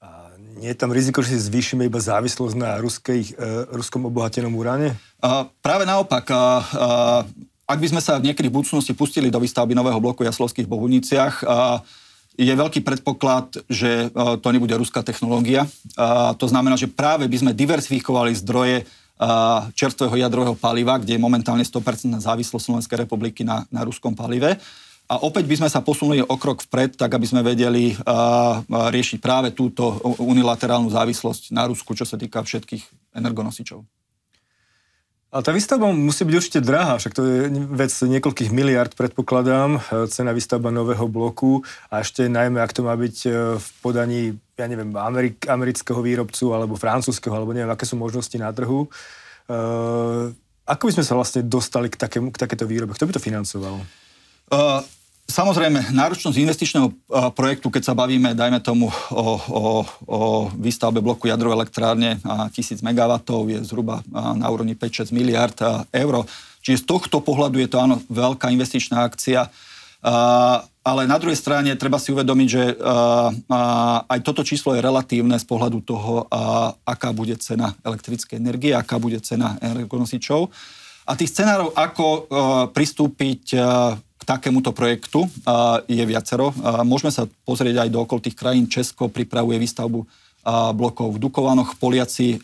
A 0.03 0.35
nie 0.59 0.75
je 0.75 0.75
tam 0.75 0.91
riziko, 0.91 1.23
že 1.23 1.39
si 1.39 1.47
zvýšime 1.47 1.87
iba 1.87 2.03
závislosť 2.03 2.55
na 2.59 2.75
ruskej, 2.83 3.31
e, 3.31 3.47
ruskom 3.71 4.11
obohatenom 4.11 4.51
uráne? 4.51 4.99
A, 5.23 5.47
práve 5.63 5.87
naopak. 5.87 6.27
A, 6.27 6.35
a, 6.35 6.43
ak 7.63 7.79
by 7.79 7.87
sme 7.95 8.01
sa 8.03 8.19
niekedy 8.19 8.51
v 8.51 8.59
budúcnosti 8.59 8.91
pustili 8.91 9.31
do 9.31 9.39
výstavby 9.39 9.71
nového 9.71 10.03
bloku 10.03 10.27
v 10.27 10.29
Jaslovských 10.35 10.67
Bohuniciach, 10.67 11.47
a, 11.47 11.79
je 12.35 12.53
veľký 12.53 12.83
predpoklad, 12.83 13.63
že 13.71 14.07
e, 14.07 14.37
to 14.43 14.47
nebude 14.51 14.75
ruská 14.75 15.01
technológia. 15.01 15.67
A 15.95 16.35
to 16.35 16.51
znamená, 16.51 16.75
že 16.75 16.91
práve 16.91 17.25
by 17.31 17.37
sme 17.39 17.51
diversifikovali 17.55 18.35
zdroje 18.35 18.83
e, 18.83 18.85
čerstvého 19.71 20.15
jadrového 20.19 20.55
paliva, 20.59 20.99
kde 20.99 21.15
je 21.15 21.23
momentálne 21.23 21.63
100% 21.63 22.19
závislosť 22.19 22.63
Slovenskej 22.63 23.07
republiky 23.07 23.47
na, 23.47 23.63
na 23.71 23.87
ruskom 23.87 24.11
palive. 24.13 24.59
A 25.05 25.21
opäť 25.21 25.45
by 25.45 25.55
sme 25.61 25.69
sa 25.69 25.85
posunuli 25.85 26.25
o 26.25 26.35
krok 26.35 26.65
vpred, 26.65 26.97
tak 26.97 27.13
aby 27.13 27.29
sme 27.29 27.45
vedeli 27.45 27.93
riešiť 28.73 29.21
práve 29.21 29.53
túto 29.53 30.01
unilaterálnu 30.17 30.89
závislosť 30.89 31.53
na 31.53 31.69
Rusku, 31.69 31.93
čo 31.93 32.09
sa 32.09 32.17
týka 32.17 32.41
všetkých 32.41 33.13
energonosičov. 33.13 33.85
Ale 35.35 35.43
tá 35.43 35.51
výstavba 35.51 35.91
musí 35.91 36.23
byť 36.23 36.35
určite 36.39 36.59
drahá, 36.63 36.95
však 36.95 37.11
to 37.11 37.21
je 37.27 37.51
vec 37.75 37.91
niekoľkých 37.91 38.55
miliard, 38.55 38.95
predpokladám, 38.95 39.75
e, 39.75 39.79
cena 40.07 40.31
výstavba 40.31 40.71
nového 40.71 41.11
bloku 41.11 41.59
a 41.91 41.99
ešte 41.99 42.31
najmä, 42.31 42.63
ak 42.63 42.71
to 42.71 42.87
má 42.87 42.95
byť 42.95 43.17
e, 43.27 43.59
v 43.59 43.67
podaní, 43.83 44.31
ja 44.55 44.63
neviem, 44.71 44.95
Amerik- 44.95 45.43
amerického 45.43 45.99
výrobcu 45.99 46.55
alebo 46.55 46.79
francúzského, 46.79 47.35
alebo 47.35 47.51
neviem, 47.51 47.67
aké 47.67 47.83
sú 47.83 47.99
možnosti 47.99 48.31
na 48.39 48.47
trhu. 48.55 48.87
Uh, 49.45 50.31
ako 50.65 50.89
by 50.89 50.91
sme 50.97 51.05
sa 51.05 51.13
vlastne 51.13 51.45
dostali 51.45 51.91
k, 51.91 51.99
takému, 51.99 52.33
k 52.33 52.41
takéto 52.41 52.65
výrobe? 52.65 52.97
Kto 52.97 53.05
by 53.05 53.13
to 53.13 53.21
financoval? 53.21 53.77
Uh, 54.49 54.81
Samozrejme, 55.25 55.89
náročnosť 55.89 56.37
investičného 56.37 56.93
projektu, 57.33 57.73
keď 57.73 57.81
sa 57.81 57.97
bavíme, 57.97 58.37
dajme 58.37 58.61
tomu, 58.61 58.93
o, 59.09 59.25
o, 59.49 59.61
o 60.05 60.19
výstavbe 60.53 61.01
bloku 61.01 61.25
jadrovej 61.25 61.65
elektrárne 61.65 62.21
a 62.21 62.45
1000 62.53 62.85
MW, 62.85 63.13
je 63.49 63.59
zhruba 63.65 64.05
na 64.13 64.45
úrovni 64.53 64.77
5-6 64.77 65.09
miliard 65.09 65.57
eur. 65.89 66.29
Čiže 66.61 66.81
z 66.81 66.85
tohto 66.85 67.25
pohľadu 67.25 67.57
je 67.57 67.69
to 67.69 67.81
áno, 67.81 68.05
veľká 68.05 68.53
investičná 68.53 69.01
akcia. 69.01 69.49
Ale 70.85 71.01
na 71.09 71.17
druhej 71.17 71.41
strane 71.41 71.73
treba 71.73 71.97
si 71.97 72.13
uvedomiť, 72.13 72.47
že 72.47 72.77
aj 74.05 74.19
toto 74.21 74.45
číslo 74.45 74.77
je 74.77 74.85
relatívne 74.85 75.41
z 75.41 75.45
pohľadu 75.49 75.81
toho, 75.81 76.29
aká 76.85 77.09
bude 77.09 77.33
cena 77.41 77.73
elektrickej 77.81 78.37
energie, 78.37 78.77
aká 78.77 79.01
bude 79.01 79.17
cena 79.25 79.57
energonosičov. 79.57 80.53
A 81.09 81.17
tých 81.17 81.33
scenárov, 81.33 81.73
ako 81.73 82.29
pristúpiť 82.69 83.57
takémuto 84.25 84.73
projektu 84.73 85.29
je 85.85 86.03
viacero. 86.03 86.51
Môžeme 86.83 87.13
sa 87.13 87.29
pozrieť 87.45 87.85
aj 87.85 87.89
do 87.93 88.01
okolitých 88.01 88.35
krajín. 88.35 88.65
Česko 88.65 89.07
pripravuje 89.07 89.61
výstavbu 89.61 90.03
blokov 90.73 91.15
v 91.15 91.21
Dukovanoch. 91.21 91.77
Poliaci 91.77 92.41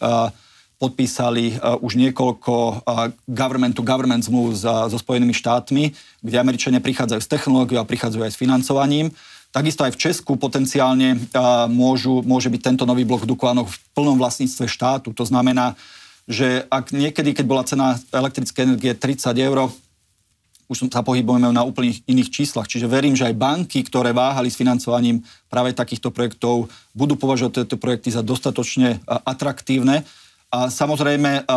podpísali 0.82 1.62
už 1.82 1.94
niekoľko 1.94 2.86
government-to-government 3.30 4.26
zmluv 4.26 4.58
so 4.58 4.98
Spojenými 4.98 5.34
štátmi, 5.34 5.94
kde 6.26 6.38
Američania 6.42 6.82
prichádzajú 6.82 7.22
s 7.22 7.30
technológiou 7.30 7.82
a 7.82 7.86
prichádzajú 7.86 8.26
aj 8.26 8.34
s 8.34 8.42
financovaním. 8.42 9.14
Takisto 9.54 9.84
aj 9.86 9.94
v 9.94 10.02
Česku 10.02 10.40
potenciálne 10.40 11.22
môžu, 11.70 12.24
môže 12.26 12.50
byť 12.50 12.62
tento 12.64 12.84
nový 12.88 13.06
blok 13.06 13.28
v 13.28 13.36
Dukovanoch 13.36 13.70
v 13.70 13.78
plnom 13.94 14.18
vlastníctve 14.18 14.66
štátu. 14.66 15.14
To 15.14 15.28
znamená, 15.28 15.78
že 16.26 16.64
ak 16.72 16.96
niekedy, 16.96 17.36
keď 17.36 17.46
bola 17.46 17.68
cena 17.68 18.00
elektrickej 18.16 18.64
energie 18.64 18.96
30 18.96 19.38
eur, 19.38 19.70
už 20.72 20.88
sa 20.88 21.04
pohybujeme 21.04 21.52
na 21.52 21.68
úplne 21.68 21.92
iných 22.08 22.32
číslach. 22.32 22.72
Čiže 22.72 22.88
verím, 22.88 23.12
že 23.12 23.28
aj 23.28 23.36
banky, 23.36 23.84
ktoré 23.84 24.16
váhali 24.16 24.48
s 24.48 24.56
financovaním 24.56 25.20
práve 25.52 25.76
takýchto 25.76 26.16
projektov, 26.16 26.72
budú 26.96 27.20
považovať 27.20 27.68
tieto 27.68 27.76
projekty 27.76 28.16
za 28.16 28.24
dostatočne 28.24 29.04
atraktívne. 29.06 30.08
A 30.48 30.72
samozrejme, 30.72 31.48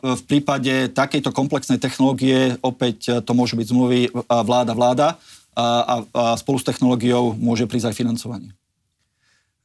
v 0.00 0.22
prípade 0.24 0.92
takejto 0.96 1.32
komplexnej 1.32 1.76
technológie 1.76 2.56
opäť 2.64 3.20
to 3.20 3.32
môžu 3.36 3.60
byť 3.60 3.66
zmluvy 3.68 4.00
vláda-vláda 4.28 5.20
a 5.56 6.34
spolu 6.40 6.56
s 6.56 6.64
technológiou 6.64 7.36
môže 7.36 7.68
prísť 7.68 7.92
aj 7.92 7.98
financovanie. 8.00 8.50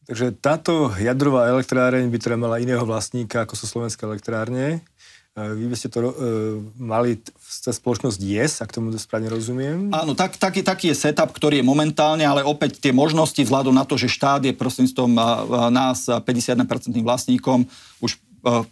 Takže 0.08 0.34
táto 0.42 0.90
jadrová 0.98 1.54
elektráreň 1.54 2.10
by 2.10 2.18
teda 2.18 2.38
mala 2.40 2.58
iného 2.58 2.82
vlastníka, 2.82 3.46
ako 3.46 3.54
sú 3.54 3.70
slovenské 3.70 4.10
elektrárne. 4.10 4.82
E, 5.40 5.56
vy 5.56 5.66
by 5.72 5.76
ste 5.80 5.88
to 5.88 6.00
uh, 6.04 6.12
mali 6.76 7.16
cez 7.40 7.80
spoločnosť 7.80 8.20
YES, 8.20 8.60
ak 8.60 8.76
tomu 8.76 8.92
správne 9.00 9.32
rozumiem? 9.32 9.88
Áno, 9.96 10.12
tak, 10.12 10.36
taký, 10.36 10.60
taký 10.60 10.92
je 10.92 11.00
setup, 11.08 11.32
ktorý 11.32 11.64
je 11.64 11.66
momentálne, 11.66 12.28
ale 12.28 12.44
opäť 12.44 12.84
tie 12.84 12.92
možnosti 12.92 13.40
vzhľadom 13.40 13.72
na 13.72 13.88
to, 13.88 13.96
že 13.96 14.12
štát 14.12 14.44
je 14.44 14.52
prostredníctvom 14.52 15.12
nás 15.72 16.12
51% 16.12 16.60
vlastníkom, 17.00 17.64
už 18.04 18.20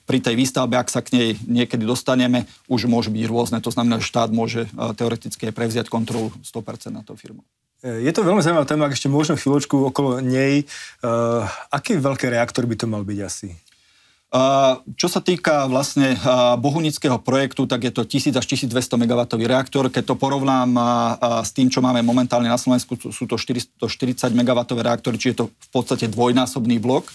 pri 0.07 0.24
tej 0.24 0.39
výstavbe, 0.39 0.79
ak 0.79 0.88
sa 0.88 1.03
k 1.03 1.12
nej 1.12 1.29
niekedy 1.43 1.83
dostaneme, 1.83 2.47
už 2.71 2.88
môže 2.88 3.12
byť 3.12 3.24
rôzne. 3.27 3.59
To 3.59 3.67
znamená, 3.67 4.00
že 4.00 4.07
štát 4.07 4.31
môže 4.31 4.71
teoreticky 4.95 5.51
prevziať 5.51 5.91
kontrolu 5.91 6.31
100% 6.39 6.88
na 6.95 7.03
to 7.03 7.19
firmu. 7.19 7.43
E, 7.83 8.07
je 8.07 8.12
to 8.15 8.25
veľmi 8.25 8.41
zaujímavá 8.41 8.65
téma, 8.65 8.89
ak 8.89 8.97
ešte 8.97 9.12
možno 9.12 9.38
chvíľočku 9.38 9.91
okolo 9.93 10.24
nej. 10.24 10.65
Uh, 11.03 11.45
aký 11.69 12.00
veľký 12.00 12.31
reaktor 12.31 12.65
by 12.65 12.75
to 12.79 12.89
mal 12.89 13.05
byť 13.05 13.19
asi? 13.21 13.53
Čo 15.00 15.07
sa 15.07 15.24
týka 15.24 15.72
vlastne 15.72 16.19
bohunického 16.60 17.15
projektu, 17.15 17.63
tak 17.63 17.88
je 17.88 17.96
to 17.96 18.03
1000 18.03 18.36
až 18.36 18.43
1200 18.43 18.75
MW 19.00 19.22
reaktor. 19.48 19.88
Keď 19.88 20.03
to 20.03 20.19
porovnám 20.19 20.75
s 21.48 21.55
tým, 21.55 21.72
čo 21.72 21.79
máme 21.79 22.03
momentálne 22.03 22.51
na 22.51 22.60
Slovensku, 22.60 23.00
sú 23.00 23.24
to 23.24 23.39
440 23.39 23.79
MW 24.36 24.60
reaktory, 24.84 25.15
čiže 25.15 25.31
je 25.31 25.39
to 25.39 25.48
v 25.48 25.69
podstate 25.72 26.12
dvojnásobný 26.12 26.75
blok. 26.75 27.07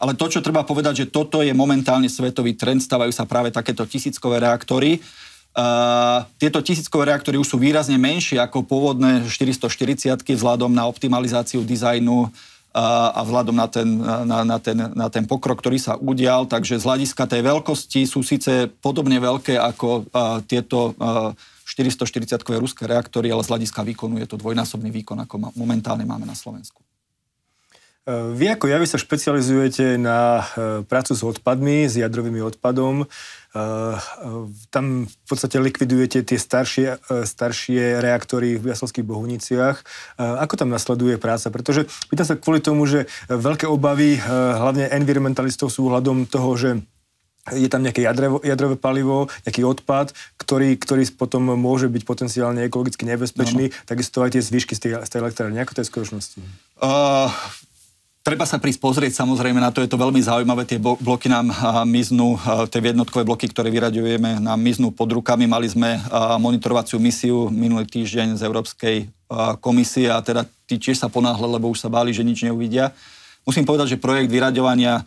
Ale 0.00 0.12
to, 0.12 0.28
čo 0.28 0.44
treba 0.44 0.60
povedať, 0.60 1.04
že 1.04 1.06
toto 1.08 1.40
je 1.40 1.52
momentálne 1.56 2.08
svetový 2.12 2.56
trend, 2.56 2.84
stávajú 2.84 3.12
sa 3.12 3.24
práve 3.24 3.48
takéto 3.52 3.88
tisíckové 3.88 4.40
reaktory. 4.40 5.00
Uh, 5.50 6.24
tieto 6.40 6.60
tisíckové 6.64 7.10
reaktory 7.12 7.36
už 7.36 7.52
sú 7.52 7.56
výrazne 7.60 7.98
menšie 8.00 8.38
ako 8.38 8.64
pôvodné 8.64 9.26
440 9.28 10.14
vzhľadom 10.24 10.70
na 10.72 10.86
optimalizáciu 10.88 11.66
dizajnu 11.66 12.32
a 12.70 13.20
vzhľadom 13.26 13.56
na 13.58 13.66
ten, 13.66 13.98
na, 13.98 14.46
na, 14.46 14.58
ten, 14.62 14.78
na 14.94 15.10
ten 15.10 15.26
pokrok, 15.26 15.58
ktorý 15.58 15.82
sa 15.82 15.98
udial. 15.98 16.46
Takže 16.46 16.78
z 16.78 16.86
hľadiska 16.86 17.26
tej 17.26 17.42
veľkosti 17.42 18.06
sú 18.06 18.22
síce 18.22 18.70
podobne 18.78 19.18
veľké 19.18 19.58
ako 19.58 20.06
uh, 20.06 20.38
tieto 20.46 20.94
uh, 20.94 21.34
440-kové 21.66 22.58
ruské 22.58 22.86
reaktory, 22.86 23.30
ale 23.30 23.46
z 23.46 23.50
hľadiska 23.50 23.86
výkonu 23.86 24.18
je 24.18 24.26
to 24.26 24.38
dvojnásobný 24.38 24.90
výkon, 24.90 25.22
ako 25.22 25.54
momentálne 25.54 26.02
máme 26.02 26.26
na 26.26 26.34
Slovensku. 26.34 26.82
E, 28.02 28.34
vy 28.34 28.58
ako 28.58 28.66
javy 28.66 28.86
sa 28.90 28.98
špecializujete 28.98 29.94
na 29.94 30.42
prácu 30.90 31.12
s 31.14 31.22
odpadmi, 31.22 31.86
s 31.86 31.94
jadrovými 31.94 32.42
odpadom. 32.42 33.06
Eh, 33.50 33.98
tam 34.70 35.10
v 35.10 35.26
podstate 35.26 35.58
likvidujete 35.58 36.22
tie 36.22 36.38
staršie, 36.38 36.86
eh, 36.94 37.26
staršie 37.26 37.98
reaktory 37.98 38.54
v 38.54 38.70
Jaslovských 38.70 39.02
Bohuniciach. 39.02 39.82
Eh, 39.82 40.22
ako 40.22 40.54
tam 40.54 40.70
nasleduje 40.70 41.18
práca? 41.18 41.50
Pretože 41.50 41.90
pýtam 42.06 42.30
sa 42.30 42.38
kvôli 42.38 42.62
tomu, 42.62 42.86
že 42.86 43.10
veľké 43.26 43.66
obavy, 43.66 44.22
hlavne 44.22 44.86
environmentalistov 44.94 45.72
sú 45.72 45.90
hľadom 45.90 46.30
toho, 46.30 46.50
že 46.54 46.70
je 47.50 47.66
tam 47.66 47.82
nejaké 47.82 48.04
jadrevo, 48.04 48.38
jadrové 48.44 48.76
palivo, 48.76 49.26
nejaký 49.48 49.64
odpad, 49.64 50.12
ktorý, 50.38 50.76
ktorý 50.76 51.02
potom 51.16 51.50
môže 51.56 51.90
byť 51.90 52.02
potenciálne 52.06 52.60
ekologicky 52.68 53.08
nebezpečný, 53.08 53.72
no. 53.72 53.74
takisto 53.88 54.22
aj 54.22 54.36
tie 54.36 54.42
zvyšky 54.44 54.76
z 54.76 54.80
tej, 54.80 54.92
z 55.02 55.08
tej 55.08 55.18
elektrárne. 55.24 55.58
Ako 55.58 55.74
to 55.74 55.80
je 55.82 55.86
v 55.88 55.92
skutočnosti? 55.92 56.38
Uh, 56.78 57.32
Treba 58.20 58.44
sa 58.44 58.60
prísť 58.60 58.84
pozrieť, 58.84 59.16
samozrejme, 59.16 59.64
na 59.64 59.72
to 59.72 59.80
je 59.80 59.88
to 59.88 59.96
veľmi 59.96 60.20
zaujímavé. 60.20 60.68
Tie 60.68 60.76
bloky 60.76 61.32
nám 61.32 61.56
miznú, 61.88 62.36
tie 62.68 62.84
jednotkové 62.84 63.24
bloky, 63.24 63.48
ktoré 63.48 63.72
vyraďujeme, 63.72 64.44
nám 64.44 64.60
miznú 64.60 64.92
pod 64.92 65.08
rukami. 65.08 65.48
Mali 65.48 65.72
sme 65.72 65.96
monitorovaciu 66.36 67.00
misiu 67.00 67.48
minulý 67.48 67.88
týždeň 67.88 68.36
z 68.36 68.44
Európskej 68.44 68.96
komisie 69.64 70.12
a 70.12 70.20
teda 70.20 70.44
tí 70.68 70.76
tiež 70.76 71.00
sa 71.00 71.08
ponáhle, 71.08 71.48
lebo 71.48 71.72
už 71.72 71.80
sa 71.80 71.88
báli, 71.88 72.12
že 72.12 72.20
nič 72.20 72.44
neuvidia. 72.44 72.92
Musím 73.48 73.64
povedať, 73.64 73.96
že 73.96 74.02
projekt 74.04 74.28
vyraďovania 74.28 75.00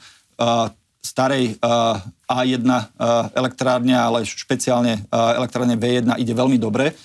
starej 1.05 1.61
A1 2.25 2.65
elektrárne, 3.37 3.93
ale 3.93 4.25
špeciálne 4.25 5.05
elektrárne 5.13 5.77
B1 5.77 6.17
ide 6.17 6.33
veľmi 6.33 6.57
dobre 6.57 6.97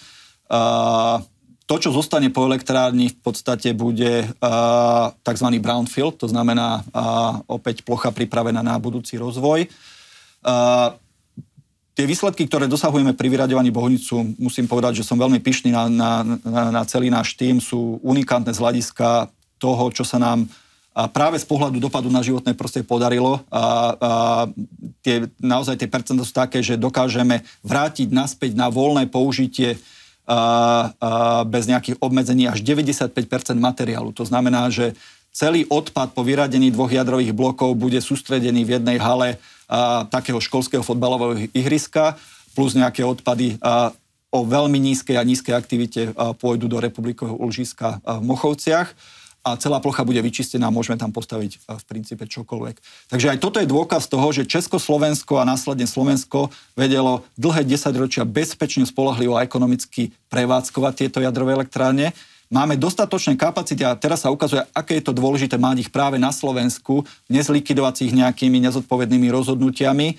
to, 1.68 1.76
čo 1.76 1.92
zostane 1.92 2.33
po 2.33 2.48
elektrárni, 2.48 3.12
v 3.12 3.20
podstate 3.20 3.76
bude 3.76 4.24
uh, 4.24 5.12
tzv. 5.20 5.48
brownfield, 5.61 6.16
to 6.16 6.26
znamená 6.33 6.81
uh, 6.81 7.44
opäť 7.44 7.85
plocha 7.85 8.09
pripravená 8.09 8.64
na 8.64 8.81
budúci 8.81 9.20
rozvoj. 9.20 9.68
Uh, 10.40 10.96
tie 11.92 12.09
výsledky, 12.09 12.48
ktoré 12.48 12.72
dosahujeme 12.72 13.12
pri 13.12 13.28
vyraďovaní 13.28 13.68
Bohunicu, 13.68 14.33
musím 14.40 14.64
povedať, 14.64 15.04
že 15.04 15.07
som 15.07 15.20
veľmi 15.20 15.44
pyšný 15.44 15.68
na, 15.68 15.92
na, 15.92 16.11
na, 16.40 16.62
na 16.72 16.83
celý 16.88 17.12
náš 17.12 17.37
tým, 17.37 17.61
sú 17.61 18.00
unikátne 18.00 18.48
z 18.48 18.62
hľadiska 18.64 19.28
toho, 19.61 19.92
čo 19.92 20.09
sa 20.09 20.16
nám 20.16 20.48
a 20.98 21.07
práve 21.07 21.38
z 21.38 21.46
pohľadu 21.46 21.78
dopadu 21.78 22.11
na 22.11 22.18
životné 22.26 22.59
prostredie 22.59 22.83
podarilo. 22.83 23.38
A, 23.54 23.62
a 23.62 23.64
tie, 24.98 25.31
naozaj 25.38 25.78
tie 25.78 25.87
percentá 25.87 26.26
sú 26.26 26.35
také, 26.35 26.59
že 26.59 26.74
dokážeme 26.74 27.46
vrátiť 27.62 28.11
naspäť 28.11 28.59
na 28.59 28.66
voľné 28.66 29.07
použitie 29.07 29.78
bez 31.49 31.64
nejakých 31.64 31.97
obmedzení 32.05 32.53
až 32.53 32.61
95% 32.61 33.17
materiálu. 33.57 34.12
To 34.12 34.29
znamená, 34.29 34.69
že 34.69 34.93
celý 35.33 35.64
odpad 35.64 36.12
po 36.12 36.21
vyradení 36.21 36.69
dvoch 36.69 36.93
jadrových 36.93 37.33
blokov 37.33 37.73
bude 37.81 37.97
sústredený 38.05 38.69
v 38.69 38.77
jednej 38.77 39.01
hale 39.01 39.41
takého 40.12 40.37
školského 40.37 40.85
fotbalového 40.85 41.49
ihriska, 41.57 42.21
plus 42.53 42.77
nejaké 42.77 43.05
odpady 43.09 43.57
o 44.29 44.45
veľmi 44.45 44.77
nízkej 44.77 45.17
a 45.17 45.25
nízkej 45.25 45.57
aktivite 45.57 46.12
pôjdu 46.37 46.69
do 46.69 46.77
republikového 46.77 47.41
ulžiska 47.41 48.05
v 48.05 48.25
Mochovciach 48.29 48.93
a 49.53 49.59
celá 49.59 49.81
plocha 49.81 50.05
bude 50.05 50.21
vyčistená 50.21 50.69
a 50.69 50.75
môžeme 50.75 51.01
tam 51.01 51.11
postaviť 51.11 51.57
e, 51.57 51.79
v 51.81 51.85
princípe 51.89 52.25
čokoľvek. 52.29 52.77
Takže 53.09 53.27
aj 53.33 53.39
toto 53.41 53.59
je 53.59 53.69
dôkaz 53.69 54.07
toho, 54.07 54.29
že 54.31 54.49
Československo 54.49 55.41
a 55.41 55.49
následne 55.49 55.89
Slovensko 55.89 56.53
vedelo 56.77 57.25
dlhé 57.41 57.65
desaťročia 57.65 58.29
bezpečne, 58.29 58.85
spolahlivo 58.85 59.41
a 59.41 59.45
ekonomicky 59.45 60.13
prevádzkovať 60.29 60.93
tieto 60.95 61.19
jadrové 61.25 61.57
elektrárne. 61.57 62.13
Máme 62.49 62.81
dostatočné 62.81 63.37
kapacity 63.37 63.85
a 63.85 63.93
teraz 63.93 64.25
sa 64.25 64.33
ukazuje, 64.33 64.65
aké 64.73 65.01
je 65.01 65.05
to 65.05 65.13
dôležité 65.13 65.61
mať 65.61 65.85
ich 65.85 65.91
práve 65.93 66.17
na 66.17 66.33
Slovensku, 66.33 67.05
nezlikvidovať 67.29 68.09
ich 68.09 68.17
nejakými 68.17 68.57
nezodpovednými 68.65 69.29
rozhodnutiami 69.29 70.17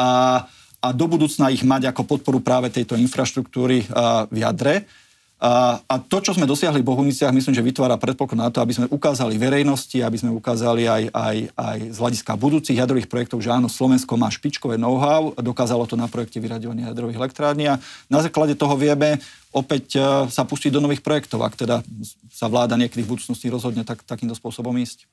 a, 0.00 0.44
a 0.80 0.88
do 0.96 1.04
budúcna 1.04 1.52
ich 1.52 1.60
mať 1.60 1.92
ako 1.92 2.08
podporu 2.08 2.40
práve 2.40 2.72
tejto 2.72 2.96
infraštruktúry 2.96 3.84
v 4.32 4.36
jadre. 4.40 4.88
A, 5.36 5.76
a 5.84 5.94
to, 6.00 6.24
čo 6.24 6.32
sme 6.32 6.48
dosiahli 6.48 6.80
v 6.80 6.88
Bohuniciach, 6.88 7.28
myslím, 7.28 7.52
že 7.52 7.60
vytvára 7.60 8.00
predpoklad 8.00 8.40
na 8.40 8.48
to, 8.48 8.64
aby 8.64 8.72
sme 8.72 8.86
ukázali 8.88 9.36
verejnosti, 9.36 10.00
aby 10.00 10.16
sme 10.16 10.32
ukázali 10.32 10.88
aj, 10.88 11.12
aj, 11.12 11.36
aj 11.52 11.78
z 11.92 11.98
hľadiska 12.00 12.32
budúcich 12.40 12.80
jadrových 12.80 13.04
projektov, 13.04 13.44
že 13.44 13.52
áno, 13.52 13.68
Slovensko 13.68 14.16
má 14.16 14.32
špičkové 14.32 14.80
know-how, 14.80 15.36
dokázalo 15.36 15.84
to 15.84 15.92
na 15.92 16.08
projekte 16.08 16.40
vyraďovania 16.40 16.88
jadrových 16.88 17.20
elektrární 17.20 17.68
a 17.68 17.76
na 18.08 18.24
základe 18.24 18.56
toho 18.56 18.80
vieme 18.80 19.20
opäť 19.52 20.00
e, 20.00 20.00
sa 20.32 20.48
pustiť 20.48 20.72
do 20.72 20.80
nových 20.80 21.04
projektov, 21.04 21.44
ak 21.44 21.52
teda 21.52 21.84
sa 22.32 22.48
vláda 22.48 22.80
niekedy 22.80 23.04
v 23.04 23.12
budúcnosti 23.12 23.52
rozhodne 23.52 23.84
tak, 23.84 24.08
takýmto 24.08 24.32
spôsobom 24.32 24.72
ísť. 24.72 25.04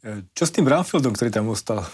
E, 0.00 0.24
čo 0.32 0.48
s 0.48 0.54
tým 0.56 0.64
brownfieldom, 0.64 1.12
ktorý 1.12 1.28
tam 1.28 1.52
ostal? 1.52 1.84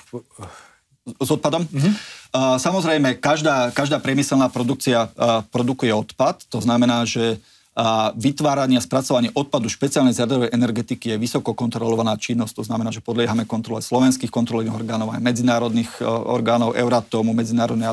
S 1.17 1.29
odpadom. 1.33 1.65
Mm-hmm. 1.65 1.93
Uh, 2.29 2.57
samozrejme, 2.61 3.17
každá, 3.17 3.73
každá 3.73 3.97
priemyselná 3.97 4.53
produkcia 4.53 5.09
uh, 5.09 5.41
produkuje 5.49 5.95
odpad, 5.95 6.45
to 6.53 6.61
znamená, 6.61 7.09
že 7.09 7.41
uh, 7.41 8.13
vytváranie 8.13 8.77
a 8.77 8.85
spracovanie 8.85 9.33
odpadu 9.33 9.73
špeciálnej 9.73 10.13
z 10.13 10.29
jadrovej 10.29 10.53
energetiky 10.53 11.17
je 11.17 11.21
vysoko 11.21 11.57
kontrolovaná 11.57 12.21
činnosť, 12.21 12.61
to 12.61 12.65
znamená, 12.69 12.93
že 12.93 13.01
podliehame 13.01 13.49
kontrole 13.49 13.81
slovenských 13.81 14.29
kontrolných 14.29 14.77
orgánov 14.77 15.17
aj 15.17 15.25
medzinárodných 15.25 16.05
orgánov 16.05 16.77
Euratomu, 16.77 17.33
Medzinárodnej 17.33 17.89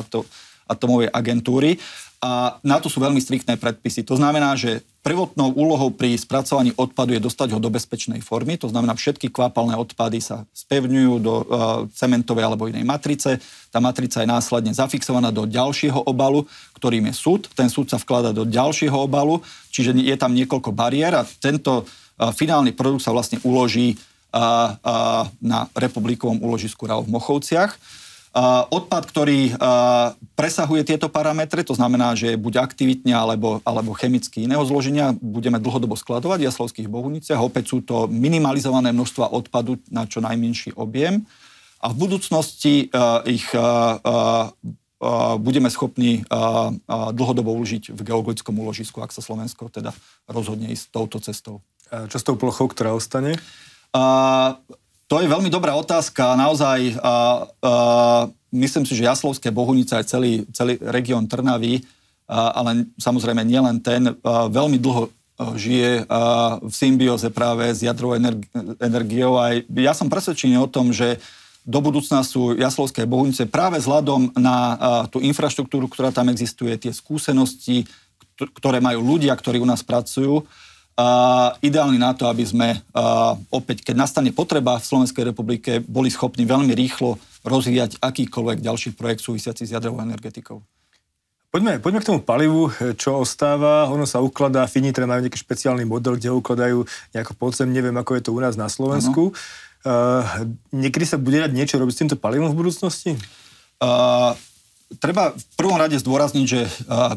atomovej 0.66 1.10
agentúry 1.14 1.78
a 2.26 2.56
na 2.64 2.80
to 2.80 2.88
sú 2.88 2.98
veľmi 2.98 3.20
striktné 3.20 3.60
predpisy. 3.60 4.00
To 4.08 4.16
znamená, 4.16 4.56
že 4.56 4.80
prvotnou 5.04 5.52
úlohou 5.54 5.92
pri 5.92 6.16
spracovaní 6.18 6.72
odpadu 6.74 7.14
je 7.14 7.22
dostať 7.22 7.54
ho 7.54 7.60
do 7.62 7.70
bezpečnej 7.70 8.18
formy, 8.24 8.58
to 8.58 8.66
znamená, 8.66 8.96
všetky 8.96 9.30
kvápalné 9.30 9.78
odpady 9.78 10.18
sa 10.18 10.42
spevňujú 10.50 11.12
do 11.22 11.34
uh, 11.34 11.44
cementovej 11.94 12.42
alebo 12.48 12.66
inej 12.66 12.82
matrice. 12.82 13.38
Tá 13.70 13.78
matrica 13.78 14.24
je 14.24 14.32
následne 14.32 14.72
zafixovaná 14.74 15.30
do 15.30 15.46
ďalšieho 15.46 16.08
obalu, 16.08 16.48
ktorým 16.74 17.06
je 17.12 17.14
súd. 17.14 17.46
Ten 17.54 17.70
súd 17.70 17.92
sa 17.92 18.00
vklada 18.00 18.34
do 18.34 18.42
ďalšieho 18.42 18.96
obalu, 18.96 19.44
čiže 19.70 19.94
je 19.94 20.16
tam 20.18 20.34
niekoľko 20.34 20.74
bariér 20.74 21.20
a 21.20 21.28
tento 21.38 21.84
uh, 21.84 22.34
finálny 22.34 22.74
produkt 22.74 23.06
sa 23.06 23.14
vlastne 23.14 23.38
uloží 23.46 23.94
uh, 23.94 24.74
na 25.38 25.70
republikovom 25.76 26.42
úložisku 26.42 26.88
RAO 26.88 27.06
v 27.06 27.12
Mochovciach. 27.14 27.76
Odpad, 28.68 29.08
ktorý 29.08 29.56
presahuje 30.36 30.84
tieto 30.84 31.08
parametre, 31.08 31.64
to 31.64 31.72
znamená, 31.72 32.12
že 32.12 32.36
buď 32.36 32.60
aktivitne 32.60 33.16
alebo, 33.16 33.64
alebo 33.64 33.96
chemicky 33.96 34.44
iného 34.44 34.60
zloženia, 34.68 35.16
budeme 35.16 35.56
dlhodobo 35.56 35.96
skladovať 35.96 36.44
v 36.44 36.48
Jaslovských 36.52 36.88
bohuniciach. 36.92 37.40
Opäť 37.40 37.72
sú 37.72 37.80
to 37.80 38.04
minimalizované 38.12 38.92
množstva 38.92 39.32
odpadu 39.32 39.80
na 39.88 40.04
čo 40.04 40.20
najmenší 40.20 40.76
objem. 40.76 41.24
A 41.80 41.88
v 41.88 41.96
budúcnosti 41.96 42.92
ich 43.24 43.46
budeme 45.40 45.68
schopní 45.72 46.24
dlhodobo 46.88 47.56
uložiť 47.56 47.96
v 47.96 48.00
geologickom 48.04 48.56
úložisku, 48.56 49.00
ak 49.00 49.16
sa 49.16 49.24
Slovensko 49.24 49.72
teda 49.72 49.96
rozhodne 50.28 50.68
ísť 50.72 50.92
touto 50.92 51.20
cestou. 51.24 51.64
A 51.88 52.04
čo 52.08 52.20
s 52.20 52.24
tou 52.24 52.36
plochou, 52.36 52.68
ktorá 52.68 52.92
ostane? 52.92 53.40
To 55.06 55.22
je 55.22 55.30
veľmi 55.30 55.46
dobrá 55.46 55.78
otázka. 55.78 56.34
Naozaj, 56.34 56.98
a, 56.98 56.98
a, 56.98 57.14
myslím 58.50 58.82
si, 58.82 58.98
že 58.98 59.06
Jaslovské 59.06 59.54
Bohunice 59.54 59.94
aj 59.94 60.10
celý, 60.10 60.42
celý 60.50 60.82
región 60.82 61.30
Trnavy, 61.30 61.86
a, 62.26 62.58
ale 62.58 62.90
samozrejme 62.98 63.46
nielen 63.46 63.78
ten, 63.78 64.10
a, 64.10 64.50
veľmi 64.50 64.82
dlho 64.82 65.06
žije 65.54 66.10
a, 66.10 66.58
v 66.58 66.74
symbióze 66.74 67.30
práve 67.30 67.70
s 67.70 67.86
jadrovou 67.86 68.18
energi- 68.18 68.50
energiou. 68.82 69.38
Aj 69.38 69.62
ja 69.62 69.94
som 69.94 70.10
presvedčený 70.10 70.58
o 70.58 70.66
tom, 70.66 70.90
že 70.90 71.22
do 71.62 71.78
budúcna 71.78 72.26
sú 72.26 72.58
Jaslovské 72.58 73.06
Bohunice 73.06 73.46
práve 73.46 73.78
vzhľadom 73.78 74.34
na 74.34 74.56
a, 74.58 74.66
tú 75.06 75.22
infraštruktúru, 75.22 75.86
ktorá 75.86 76.10
tam 76.10 76.34
existuje, 76.34 76.74
tie 76.82 76.90
skúsenosti, 76.90 77.86
ktoré 78.34 78.82
majú 78.82 79.06
ľudia, 79.06 79.38
ktorí 79.38 79.62
u 79.62 79.70
nás 79.70 79.86
pracujú, 79.86 80.42
a 80.96 81.08
ideálny 81.60 82.00
na 82.00 82.16
to, 82.16 82.24
aby 82.24 82.40
sme 82.40 82.68
a, 82.72 83.36
opäť, 83.52 83.84
keď 83.84 83.94
nastane 84.00 84.32
potreba 84.32 84.80
v 84.80 84.88
Slovenskej 84.88 85.28
republike, 85.28 85.84
boli 85.84 86.08
schopní 86.08 86.48
veľmi 86.48 86.72
rýchlo 86.72 87.20
rozvíjať 87.44 88.00
akýkoľvek 88.00 88.58
ďalší 88.64 88.96
projekt 88.96 89.22
súvisiaci 89.22 89.68
s 89.68 89.74
jadrovou 89.76 90.00
energetikou. 90.00 90.64
Poďme, 91.46 91.80
poďme 91.80 92.00
k 92.04 92.08
tomu 92.12 92.20
palivu, 92.20 92.68
čo 93.00 93.22
ostáva. 93.22 93.88
Ono 93.88 94.04
sa 94.04 94.20
ukladá, 94.20 94.68
Finitre 94.68 95.08
majú 95.08 95.24
nejaký 95.24 95.40
špeciálny 95.40 95.88
model, 95.88 96.20
kde 96.20 96.28
ho 96.28 96.42
ukladajú 96.42 96.84
nejako 97.16 97.32
podzem, 97.38 97.72
neviem, 97.72 97.96
ako 97.96 98.18
je 98.18 98.22
to 98.28 98.34
u 98.36 98.40
nás 98.44 98.60
na 98.60 98.68
Slovensku. 98.68 99.32
Uh, 99.86 100.26
niekedy 100.74 101.06
sa 101.06 101.16
bude 101.16 101.38
dať 101.38 101.54
niečo 101.54 101.78
robiť 101.80 101.94
s 101.94 102.00
týmto 102.02 102.16
palivom 102.18 102.50
v 102.52 102.58
budúcnosti? 102.60 103.14
Uh, 103.80 104.36
treba 105.02 105.34
v 105.34 105.44
prvom 105.58 105.74
rade 105.74 105.98
zdôrazniť, 105.98 106.46
že 106.46 106.66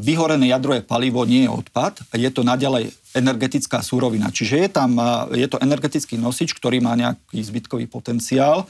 vyhorené 0.02 0.50
jadrové 0.50 0.82
palivo 0.82 1.22
nie 1.24 1.46
je 1.46 1.54
odpad, 1.54 2.02
je 2.18 2.30
to 2.34 2.42
naďalej 2.42 2.90
energetická 3.14 3.86
súrovina. 3.86 4.34
Čiže 4.34 4.56
je 4.66 4.70
tam, 4.70 4.98
je 5.34 5.46
to 5.46 5.62
energetický 5.62 6.18
nosič, 6.18 6.58
ktorý 6.58 6.82
má 6.82 6.98
nejaký 6.98 7.38
zbytkový 7.38 7.86
potenciál. 7.86 8.66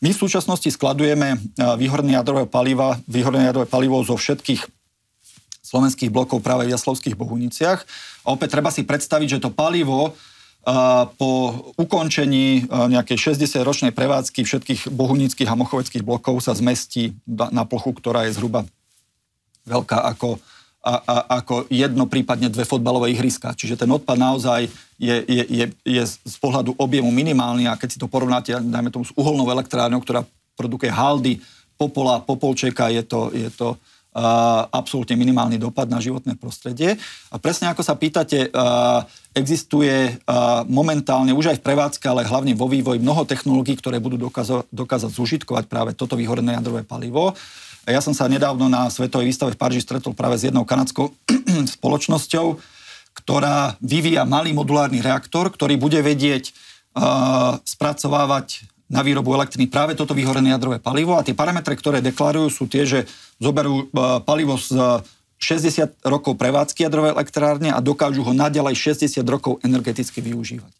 My 0.00 0.14
v 0.14 0.20
súčasnosti 0.20 0.70
skladujeme 0.70 1.36
vyhorené 1.76 2.16
jadrové 2.16 2.48
paliva, 2.48 2.96
vyhorené 3.04 3.50
jadrové 3.50 3.66
palivo 3.66 4.00
zo 4.00 4.16
všetkých 4.16 4.64
slovenských 5.68 6.08
blokov 6.08 6.40
práve 6.40 6.64
v 6.64 6.72
Jaslovských 6.72 7.18
Bohuniciach. 7.18 7.84
A 8.24 8.32
opäť 8.32 8.56
treba 8.56 8.72
si 8.72 8.88
predstaviť, 8.88 9.36
že 9.36 9.42
to 9.44 9.52
palivo 9.52 10.16
po 11.16 11.30
ukončení 11.80 12.68
nejakej 12.68 13.32
60-ročnej 13.32 13.92
prevádzky 13.94 14.44
všetkých 14.44 14.80
bohunických 14.92 15.48
a 15.48 15.56
mochoveckých 15.56 16.04
blokov 16.04 16.44
sa 16.44 16.52
zmestí 16.52 17.16
na 17.28 17.64
plochu, 17.64 17.96
ktorá 17.96 18.28
je 18.28 18.36
zhruba 18.36 18.68
veľká 19.64 19.96
ako, 20.16 20.36
a, 20.84 20.92
a, 21.00 21.16
ako 21.40 21.68
jedno, 21.72 22.04
prípadne 22.04 22.52
dve 22.52 22.68
fotbalové 22.68 23.16
ihriska. 23.16 23.56
Čiže 23.56 23.80
ten 23.80 23.88
odpad 23.88 24.16
naozaj 24.20 24.68
je, 25.00 25.16
je, 25.24 25.44
je, 25.48 25.64
je 25.88 26.02
z 26.04 26.36
pohľadu 26.36 26.76
objemu 26.76 27.08
minimálny 27.08 27.64
a 27.68 27.78
keď 27.78 27.88
si 27.96 28.00
to 28.00 28.10
porovnáte, 28.10 28.52
dajme 28.52 28.92
tomu 28.92 29.08
s 29.08 29.14
uholnou 29.16 29.48
elektrárnou, 29.48 30.04
ktorá 30.04 30.24
produkuje 30.58 30.90
haldy, 30.90 31.38
popola, 31.78 32.18
popolčeka, 32.18 32.90
je 32.90 33.06
to, 33.06 33.30
je 33.30 33.48
to 33.54 33.78
absolútne 34.74 35.14
minimálny 35.14 35.56
dopad 35.60 35.86
na 35.86 36.02
životné 36.02 36.34
prostredie. 36.34 36.98
A 37.30 37.36
presne 37.38 37.70
ako 37.70 37.82
sa 37.86 37.94
pýtate, 37.94 38.50
existuje 39.32 40.18
momentálne 40.66 41.30
už 41.30 41.54
aj 41.54 41.58
v 41.62 41.66
prevádzke, 41.66 42.06
ale 42.10 42.26
hlavne 42.26 42.58
vo 42.58 42.66
vývoji 42.66 42.98
mnoho 42.98 43.22
technológií, 43.22 43.78
ktoré 43.78 44.02
budú 44.02 44.18
dokázať, 44.18 44.66
dokázať 44.74 45.10
zužitkovať 45.14 45.64
práve 45.70 45.94
toto 45.94 46.18
vyhorené 46.18 46.58
jadrové 46.58 46.82
palivo. 46.82 47.38
Ja 47.88 48.04
som 48.04 48.12
sa 48.12 48.28
nedávno 48.28 48.68
na 48.68 48.92
Svetovej 48.92 49.32
výstave 49.32 49.56
v 49.56 49.60
Paríži 49.60 49.80
stretol 49.80 50.12
práve 50.12 50.36
s 50.36 50.44
jednou 50.44 50.68
kanadskou 50.68 51.08
spoločnosťou, 51.80 52.60
ktorá 53.16 53.80
vyvíja 53.80 54.28
malý 54.28 54.52
modulárny 54.52 55.00
reaktor, 55.00 55.48
ktorý 55.48 55.80
bude 55.80 56.04
vedieť 56.04 56.52
uh, 56.52 57.56
spracovávať 57.64 58.68
na 58.88 59.04
výrobu 59.04 59.36
elektriny 59.36 59.68
práve 59.68 59.92
toto 59.92 60.16
vyhorené 60.16 60.56
jadrové 60.56 60.80
palivo 60.80 61.14
a 61.14 61.24
tie 61.24 61.36
parametre, 61.36 61.76
ktoré 61.76 62.00
deklarujú, 62.00 62.48
sú 62.48 62.64
tie, 62.64 62.88
že 62.88 63.04
zoberú 63.36 63.84
e, 63.84 64.22
palivo 64.24 64.56
z 64.56 65.04
60 65.38 66.02
rokov 66.02 66.34
prevádzky 66.34 66.88
jadrovej 66.88 67.14
elektrárne 67.14 67.70
a 67.70 67.78
dokážu 67.78 68.26
ho 68.26 68.32
naďalej 68.34 68.74
60 68.96 69.22
rokov 69.28 69.62
energeticky 69.62 70.18
využívať. 70.18 70.72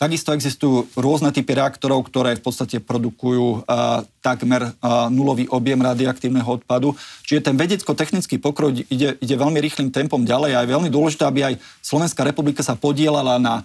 Takisto 0.00 0.32
existujú 0.32 0.88
rôzne 0.96 1.28
typy 1.28 1.52
reaktorov, 1.52 2.08
ktoré 2.08 2.32
v 2.32 2.40
podstate 2.40 2.80
produkujú 2.80 3.68
uh, 3.68 4.00
takmer 4.24 4.72
uh, 4.72 5.12
nulový 5.12 5.44
objem 5.52 5.76
radioaktívneho 5.76 6.48
odpadu. 6.48 6.96
Čiže 7.28 7.52
ten 7.52 7.60
vedecko-technický 7.60 8.40
pokrok 8.40 8.80
ide, 8.88 9.20
ide 9.20 9.34
veľmi 9.36 9.60
rýchlým 9.60 9.92
tempom 9.92 10.24
ďalej 10.24 10.56
a 10.56 10.64
je 10.64 10.72
veľmi 10.72 10.88
dôležité, 10.88 11.28
aby 11.28 11.52
aj 11.52 11.54
Slovenská 11.84 12.24
republika 12.24 12.64
sa 12.64 12.80
podielala 12.80 13.36
na 13.36 13.60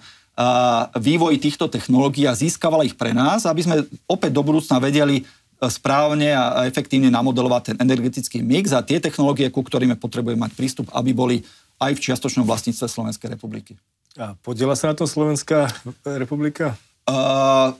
vývoj 1.00 1.40
týchto 1.40 1.64
technológií 1.66 2.28
a 2.28 2.36
získavala 2.36 2.84
ich 2.84 2.92
pre 2.92 3.16
nás, 3.16 3.48
aby 3.48 3.64
sme 3.64 3.76
opäť 4.04 4.36
do 4.36 4.44
budúcna 4.44 4.76
vedeli 4.76 5.24
e, 5.24 5.24
správne 5.72 6.36
a 6.36 6.68
efektívne 6.68 7.08
namodelovať 7.08 7.72
ten 7.72 7.76
energetický 7.80 8.44
mix 8.44 8.76
a 8.76 8.84
tie 8.84 9.00
technológie, 9.00 9.48
ku 9.48 9.64
ktorým 9.64 9.96
potrebujeme 9.96 10.44
mať 10.44 10.52
prístup, 10.52 10.86
aby 10.92 11.16
boli 11.16 11.36
aj 11.80 11.96
v 11.96 12.02
čiastočnom 12.12 12.44
vlastníctve 12.44 12.84
Slovenskej 12.84 13.32
republiky. 13.32 13.80
A 14.16 14.36
podiela 14.40 14.76
sa 14.76 14.92
na 14.92 14.96
to 14.96 15.08
Slovenská 15.08 15.72
republika? 16.04 16.76
Uh, 17.04 17.76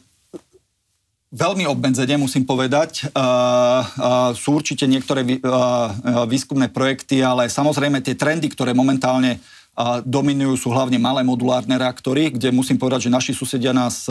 veľmi 1.32 1.64
obmedzene, 1.64 2.20
musím 2.20 2.44
povedať. 2.44 3.08
Uh, 3.12 3.80
uh, 3.80 4.30
sú 4.36 4.60
určite 4.60 4.84
niektoré 4.84 5.24
vý, 5.24 5.36
uh, 5.40 6.24
výskumné 6.28 6.68
projekty, 6.68 7.24
ale 7.24 7.48
samozrejme 7.48 8.04
tie 8.04 8.16
trendy, 8.16 8.52
ktoré 8.52 8.76
momentálne 8.76 9.40
a 9.76 10.00
dominujú 10.00 10.56
sú 10.56 10.68
hlavne 10.72 10.96
malé 10.96 11.20
modulárne 11.20 11.76
reaktory, 11.76 12.32
kde 12.32 12.48
musím 12.48 12.80
povedať, 12.80 13.06
že 13.06 13.12
naši 13.12 13.32
susedia 13.36 13.76
nás 13.76 14.08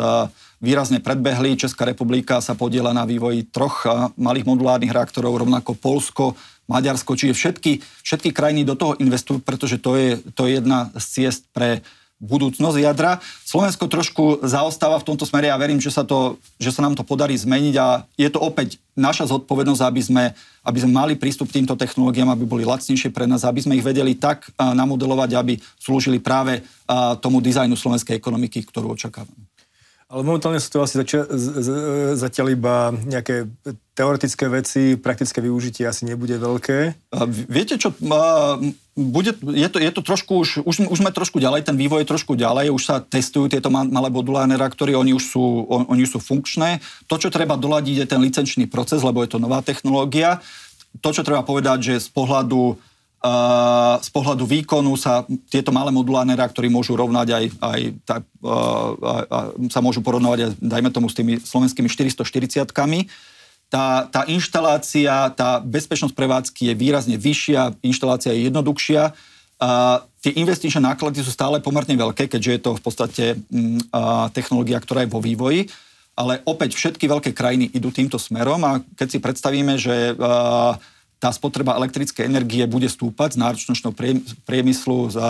výrazne 0.61 1.01
predbehli. 1.01 1.57
Česká 1.57 1.89
republika 1.89 2.37
sa 2.37 2.53
podiela 2.53 2.93
na 2.93 3.01
vývoji 3.01 3.49
troch 3.49 3.81
malých 4.13 4.45
modulárnych 4.45 4.93
reaktorov, 4.93 5.41
rovnako 5.41 5.73
Polsko, 5.73 6.37
Maďarsko, 6.69 7.17
čiže 7.17 7.33
všetky, 7.33 7.81
všetky 7.81 8.29
krajiny 8.29 8.61
do 8.65 8.77
toho 8.77 8.93
investujú, 8.97 9.41
pretože 9.41 9.81
to 9.81 9.97
je, 9.97 10.21
to 10.37 10.45
je 10.45 10.61
jedna 10.61 10.93
z 10.97 11.05
ciest 11.05 11.49
pre 11.49 11.81
budúcnosť 12.23 12.77
jadra. 12.79 13.19
Slovensko 13.43 13.91
trošku 13.91 14.23
zaostáva 14.45 14.99
v 15.03 15.07
tomto 15.07 15.27
smere 15.27 15.51
a 15.51 15.55
ja 15.55 15.61
verím, 15.61 15.83
že 15.83 15.91
sa, 15.91 16.07
to, 16.07 16.39
že 16.55 16.71
sa 16.71 16.79
nám 16.79 16.95
to 16.95 17.03
podarí 17.03 17.35
zmeniť 17.35 17.75
a 17.75 18.07
je 18.15 18.29
to 18.31 18.39
opäť 18.39 18.79
naša 18.95 19.27
zodpovednosť, 19.27 19.83
aby 19.83 20.01
sme, 20.01 20.23
aby 20.63 20.77
sme 20.79 20.91
mali 20.95 21.13
prístup 21.19 21.51
k 21.51 21.59
týmto 21.59 21.75
technológiám, 21.75 22.31
aby 22.31 22.47
boli 22.47 22.63
lacnejšie 22.63 23.11
pre 23.11 23.27
nás, 23.27 23.43
aby 23.43 23.59
sme 23.59 23.75
ich 23.75 23.83
vedeli 23.83 24.15
tak 24.15 24.47
namodelovať, 24.55 25.29
aby 25.35 25.59
slúžili 25.75 26.23
práve 26.23 26.63
tomu 27.19 27.43
dizajnu 27.43 27.75
slovenskej 27.75 28.15
ekonomiky, 28.15 28.63
ktorú 28.63 28.95
očakávame. 28.95 29.54
Ale 30.15 30.23
momentálne 30.23 30.63
sú 30.63 30.71
to 30.71 30.79
asi 30.79 30.95
zača- 30.95 31.27
zatiaľ 32.15 32.55
iba 32.55 32.95
nejaké 32.95 33.51
teoretické 33.91 34.47
veci, 34.47 34.95
praktické 34.95 35.43
využitie 35.43 35.83
asi 35.83 36.07
nebude 36.07 36.39
veľké. 36.39 36.95
Viete 37.51 37.75
čo, 37.75 37.91
bude, 38.95 39.31
je, 39.35 39.67
to, 39.67 39.75
je 39.75 39.91
to 39.91 39.99
trošku 39.99 40.39
už, 40.39 40.63
už, 40.63 40.87
už 40.87 40.97
sme 41.03 41.11
trošku 41.11 41.43
ďalej, 41.43 41.67
ten 41.67 41.75
vývoj 41.75 42.07
je 42.07 42.11
trošku 42.15 42.39
ďalej, 42.39 42.71
už 42.71 42.83
sa 42.87 43.03
testujú 43.03 43.51
tieto 43.51 43.67
malé 43.67 44.07
modulárne 44.07 44.55
reaktory, 44.55 44.95
oni 44.95 45.11
už 45.11 45.35
sú, 45.35 45.67
on, 45.67 45.83
oni 45.91 46.07
sú 46.07 46.23
funkčné. 46.23 46.79
To, 47.11 47.19
čo 47.19 47.27
treba 47.27 47.59
doladiť, 47.59 48.07
je 48.07 48.07
ten 48.07 48.23
licenčný 48.23 48.71
proces, 48.71 49.03
lebo 49.03 49.19
je 49.19 49.35
to 49.35 49.43
nová 49.43 49.59
technológia. 49.59 50.39
To, 51.03 51.11
čo 51.11 51.27
treba 51.27 51.43
povedať, 51.43 51.91
že 51.91 52.07
z 52.07 52.09
pohľadu 52.15 52.79
z 54.01 54.09
pohľadu 54.13 54.45
výkonu 54.45 54.93
sa 54.93 55.25
tieto 55.49 55.73
malé 55.73 55.89
modulárne 55.89 56.37
reaktory 56.37 56.69
môžu 56.69 56.93
rovnať 56.93 57.27
aj, 57.33 57.45
aj 57.57 57.81
tak, 58.05 58.21
sa 59.73 59.79
môžu 59.81 60.05
porovnávať 60.05 60.39
aj, 60.45 60.49
dajme 60.61 60.89
tomu, 60.93 61.09
s 61.09 61.17
tými 61.17 61.41
slovenskými 61.41 61.89
440-kami. 61.89 63.09
Tá, 63.65 64.05
tá 64.13 64.29
inštalácia, 64.29 65.33
tá 65.33 65.57
bezpečnosť 65.57 66.13
prevádzky 66.13 66.69
je 66.69 66.73
výrazne 66.77 67.17
vyššia, 67.17 67.81
inštalácia 67.81 68.29
je 68.37 68.45
jednoduchšia. 68.47 69.09
A 69.57 70.03
tie 70.21 70.35
investičné 70.37 70.83
náklady 70.83 71.25
sú 71.25 71.33
stále 71.33 71.57
pomerne 71.63 71.97
veľké, 71.97 72.29
keďže 72.29 72.51
je 72.51 72.61
to 72.61 72.71
v 72.77 72.81
podstate 72.83 73.25
mm, 73.49 73.89
a, 73.89 74.29
technológia, 74.29 74.77
ktorá 74.77 75.01
je 75.01 75.09
vo 75.09 75.23
vývoji. 75.23 75.65
Ale 76.15 76.45
opäť 76.45 76.77
všetky 76.77 77.09
veľké 77.09 77.31
krajiny 77.33 77.73
idú 77.73 77.89
týmto 77.89 78.21
smerom 78.21 78.61
a 78.63 78.79
keď 78.95 79.07
si 79.07 79.19
predstavíme, 79.19 79.73
že 79.81 80.13
a, 80.13 80.77
tá 81.19 81.31
spotreba 81.31 81.79
elektrickej 81.79 82.27
energie 82.27 82.63
bude 82.67 82.91
stúpať 82.91 83.39
z 83.39 83.41
náročnočného 83.41 83.93
priemyslu 84.43 85.09
za, 85.09 85.27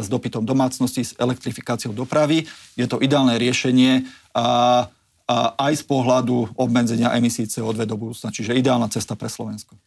s 0.00 0.08
dopytom 0.08 0.42
domácnosti, 0.42 1.04
s 1.04 1.12
elektrifikáciou 1.20 1.92
dopravy. 1.92 2.48
Je 2.74 2.86
to 2.88 2.98
ideálne 2.98 3.36
riešenie 3.36 4.08
a, 4.32 4.46
a 5.28 5.36
aj 5.60 5.72
z 5.80 5.84
pohľadu 5.84 6.56
obmedzenia 6.56 7.12
emisí 7.14 7.44
CO2 7.44 7.84
do 7.84 7.96
budúcna, 8.00 8.32
čiže 8.32 8.56
ideálna 8.56 8.88
cesta 8.88 9.12
pre 9.14 9.28
Slovensko. 9.28 9.76
E, 9.76 9.78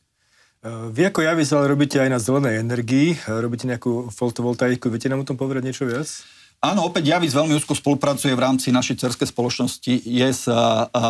vy 0.93 1.09
ako 1.09 1.25
ale 1.25 1.65
robíte 1.71 1.97
aj 1.97 2.09
na 2.13 2.19
zelenej 2.21 2.61
energii, 2.61 3.17
robíte 3.27 3.65
nejakú 3.65 4.13
fotovoltaiku, 4.13 4.87
viete 4.93 5.09
nám 5.09 5.25
o 5.25 5.27
tom 5.27 5.35
povedať 5.35 5.65
niečo 5.65 5.89
viac? 5.89 6.07
Áno, 6.59 6.91
opäť 6.91 7.15
Javis 7.15 7.31
veľmi 7.31 7.55
úzko 7.55 7.71
spolupracuje 7.71 8.35
v 8.35 8.43
rámci 8.43 8.67
našej 8.75 8.99
cerskej 8.99 9.31
spoločnosti 9.31 9.95
je 10.03 10.27
s, 10.27 10.43
a, 10.43 10.91
a, 10.91 11.03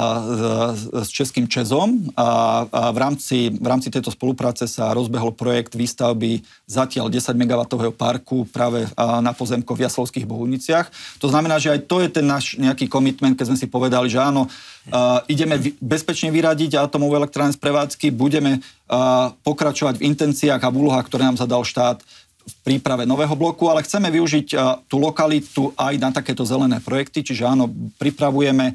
s 1.01 1.09
českým 1.09 1.49
Čezom 1.49 2.13
a, 2.13 2.69
a 2.69 2.93
v, 2.93 2.97
rámci, 3.01 3.49
v 3.57 3.65
rámci 3.65 3.89
tejto 3.89 4.13
spolupráce 4.13 4.69
sa 4.69 4.93
rozbehol 4.93 5.33
projekt 5.33 5.73
výstavby 5.73 6.45
zatiaľ 6.69 7.09
10 7.09 7.33
MW 7.33 7.65
parku 7.97 8.45
práve 8.45 8.85
na 8.93 9.33
pozemkoch 9.33 9.73
v 9.73 9.89
Jaslovských 9.89 10.29
Bohuniciach. 10.29 11.17
To 11.17 11.33
znamená, 11.33 11.57
že 11.57 11.73
aj 11.73 11.89
to 11.89 11.97
je 12.05 12.13
ten 12.13 12.29
náš 12.29 12.53
nejaký 12.53 12.85
komitment, 12.85 13.33
keď 13.33 13.49
sme 13.49 13.57
si 13.57 13.65
povedali, 13.65 14.05
že 14.05 14.21
áno, 14.21 14.45
a, 14.93 15.25
ideme 15.25 15.57
bezpečne 15.81 16.29
vyradiť 16.29 16.77
atomovú 16.77 17.17
elektrárne 17.17 17.57
z 17.57 17.61
prevádzky, 17.61 18.13
budeme 18.13 18.61
a, 18.85 19.33
pokračovať 19.41 19.97
v 19.97 20.13
intenciách 20.13 20.61
a 20.61 20.69
v 20.69 20.77
úlohách, 20.77 21.09
ktoré 21.09 21.25
nám 21.25 21.41
zadal 21.41 21.65
štát 21.65 22.05
v 22.49 22.55
príprave 22.65 23.05
nového 23.05 23.37
bloku, 23.37 23.69
ale 23.69 23.85
chceme 23.85 24.09
využiť 24.09 24.57
tú 24.89 24.97
lokalitu 24.97 25.69
aj 25.77 25.93
na 26.01 26.09
takéto 26.09 26.41
zelené 26.41 26.81
projekty, 26.81 27.21
čiže 27.21 27.45
áno, 27.45 27.69
pripravujeme 28.01 28.73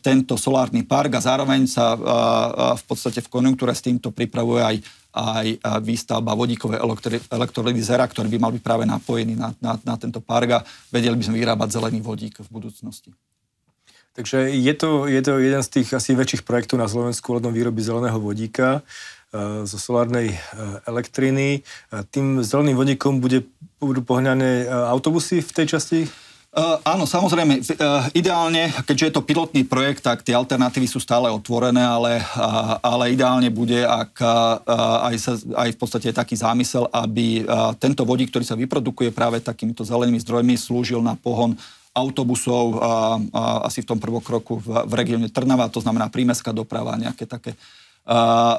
tento 0.00 0.40
solárny 0.40 0.80
park 0.88 1.20
a 1.20 1.24
zároveň 1.24 1.68
sa 1.68 1.92
v 2.74 2.84
podstate 2.88 3.20
v 3.20 3.28
konjunktúre 3.28 3.76
s 3.76 3.84
týmto 3.84 4.08
pripravuje 4.08 4.64
aj, 4.64 4.76
aj 5.12 5.46
výstavba 5.84 6.32
vodíkového 6.32 6.80
elektrolyzera, 7.28 8.08
ktorý 8.08 8.32
by 8.32 8.38
mal 8.40 8.52
byť 8.56 8.62
práve 8.64 8.88
napojený 8.88 9.36
na, 9.36 9.52
na, 9.60 9.76
na 9.84 9.94
tento 10.00 10.24
park 10.24 10.48
a 10.56 10.64
vedeli 10.88 11.12
by 11.12 11.24
sme 11.28 11.36
vyrábať 11.44 11.76
zelený 11.76 12.00
vodík 12.00 12.40
v 12.40 12.48
budúcnosti. 12.48 13.12
Takže 14.10 14.50
je 14.50 14.74
to, 14.74 15.06
je 15.06 15.22
to 15.22 15.38
jeden 15.38 15.62
z 15.62 15.68
tých 15.70 15.88
asi 15.94 16.18
väčších 16.18 16.42
projektov 16.42 16.82
na 16.82 16.90
Slovensku 16.90 17.30
ohľadom 17.30 17.54
výroby 17.54 17.78
zeleného 17.78 18.18
vodíka. 18.18 18.80
Eh, 18.80 18.82
zo 19.64 19.78
solárnej 19.78 20.34
eh, 20.34 20.38
elektriny. 20.90 21.62
Tým 22.10 22.42
zeleným 22.42 22.74
vodíkom 22.74 23.22
bude, 23.22 23.46
budú 23.78 24.02
pohňané 24.02 24.66
eh, 24.66 24.68
autobusy 24.68 25.38
v 25.38 25.50
tej 25.54 25.66
časti? 25.78 26.00
Uh, 26.50 26.82
áno, 26.82 27.06
samozrejme, 27.06 27.62
uh, 27.62 28.10
ideálne, 28.10 28.74
keďže 28.82 29.06
je 29.06 29.14
to 29.14 29.22
pilotný 29.22 29.62
projekt, 29.62 30.02
tak 30.02 30.26
tie 30.26 30.34
alternatívy 30.34 30.90
sú 30.90 30.98
stále 30.98 31.30
otvorené, 31.30 31.78
ale, 31.78 32.18
uh, 32.18 32.74
ale 32.82 33.14
ideálne 33.14 33.46
bude, 33.54 33.86
ak 33.86 34.18
aj, 34.66 35.14
sa, 35.22 35.38
aj 35.38 35.70
v 35.70 35.78
podstate 35.78 36.10
je 36.10 36.18
taký 36.18 36.34
zámysel, 36.34 36.90
aby 36.90 37.46
tento 37.78 38.02
vodík, 38.02 38.34
ktorý 38.34 38.42
sa 38.42 38.58
vyprodukuje 38.58 39.14
práve 39.14 39.38
takýmito 39.38 39.86
zelenými 39.86 40.18
zdrojmi, 40.18 40.58
slúžil 40.58 40.98
na 40.98 41.14
pohon 41.14 41.54
autobusov 41.94 42.82
a, 42.82 43.18
a 43.30 43.42
asi 43.70 43.86
v 43.86 43.94
tom 43.94 44.02
prvokroku 44.02 44.58
v, 44.58 44.90
v 44.90 44.92
regióne 44.94 45.30
Trnava, 45.30 45.70
to 45.70 45.78
znamená 45.78 46.10
prímeská 46.10 46.50
doprava, 46.50 46.98
nejaké 46.98 47.30
také 47.30 47.54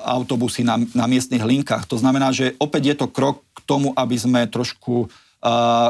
autobusy 0.08 0.64
na, 0.64 0.80
na 0.96 1.12
miestnych 1.12 1.44
linkách. 1.44 1.84
To 1.92 2.00
znamená, 2.00 2.32
že 2.32 2.56
opäť 2.56 2.96
je 2.96 2.96
to 3.04 3.08
krok 3.12 3.44
k 3.52 3.60
tomu, 3.68 3.92
aby 4.00 4.16
sme 4.16 4.48
trošku 4.48 5.12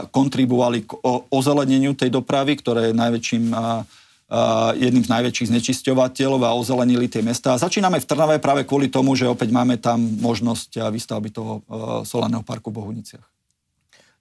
kontribuovali 0.09 0.87
k 0.87 0.97
ozeleneniu 1.29 1.93
tej 1.93 2.09
dopravy, 2.09 2.57
ktoré 2.57 2.89
je 2.89 2.97
najväčším 2.97 3.53
jedným 4.79 5.03
z 5.03 5.11
najväčších 5.11 5.51
znečisťovateľov 5.51 6.41
a 6.47 6.55
ozelenili 6.55 7.11
tie 7.11 7.19
mesta. 7.19 7.59
Začíname 7.59 7.99
v 7.99 8.07
Trnave 8.07 8.39
práve 8.39 8.63
kvôli 8.63 8.87
tomu, 8.87 9.11
že 9.11 9.27
opäť 9.27 9.51
máme 9.51 9.75
tam 9.75 9.99
možnosť 9.99 10.87
výstavby 10.87 11.35
toho 11.35 11.61
solárneho 12.07 12.41
parku 12.41 12.71
v 12.71 12.79
Bohuniciach. 12.79 13.30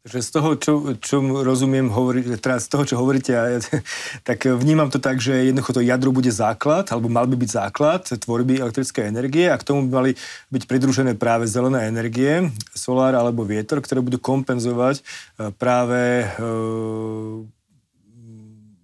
Takže 0.01 0.21
z 0.25 0.31
toho, 0.33 0.51
čo, 0.57 0.73
čo 0.97 1.21
rozumiem, 1.21 1.93
hovorí, 1.93 2.25
teda 2.25 2.57
z 2.57 2.73
toho, 2.73 2.89
čo 2.89 2.97
hovoríte, 2.97 3.37
tak 4.29 4.49
vnímam 4.49 4.89
to 4.89 4.97
tak, 4.97 5.21
že 5.21 5.53
jednoducho 5.53 5.77
to 5.77 5.85
jadro 5.85 6.09
bude 6.09 6.33
základ, 6.33 6.89
alebo 6.89 7.13
mal 7.13 7.29
by 7.29 7.37
byť 7.37 7.51
základ 7.53 8.09
tvorby 8.09 8.65
elektrickej 8.65 9.13
energie 9.13 9.53
a 9.53 9.61
k 9.61 9.67
tomu 9.69 9.85
by 9.85 9.93
mali 9.93 10.13
byť 10.49 10.63
pridružené 10.65 11.21
práve 11.21 11.45
zelené 11.45 11.85
energie, 11.85 12.49
solár 12.73 13.13
alebo 13.13 13.45
vietor, 13.45 13.85
ktoré 13.85 14.01
budú 14.01 14.17
kompenzovať 14.17 15.05
e, 15.37 15.53
práve 15.61 16.25
e, 16.25 16.27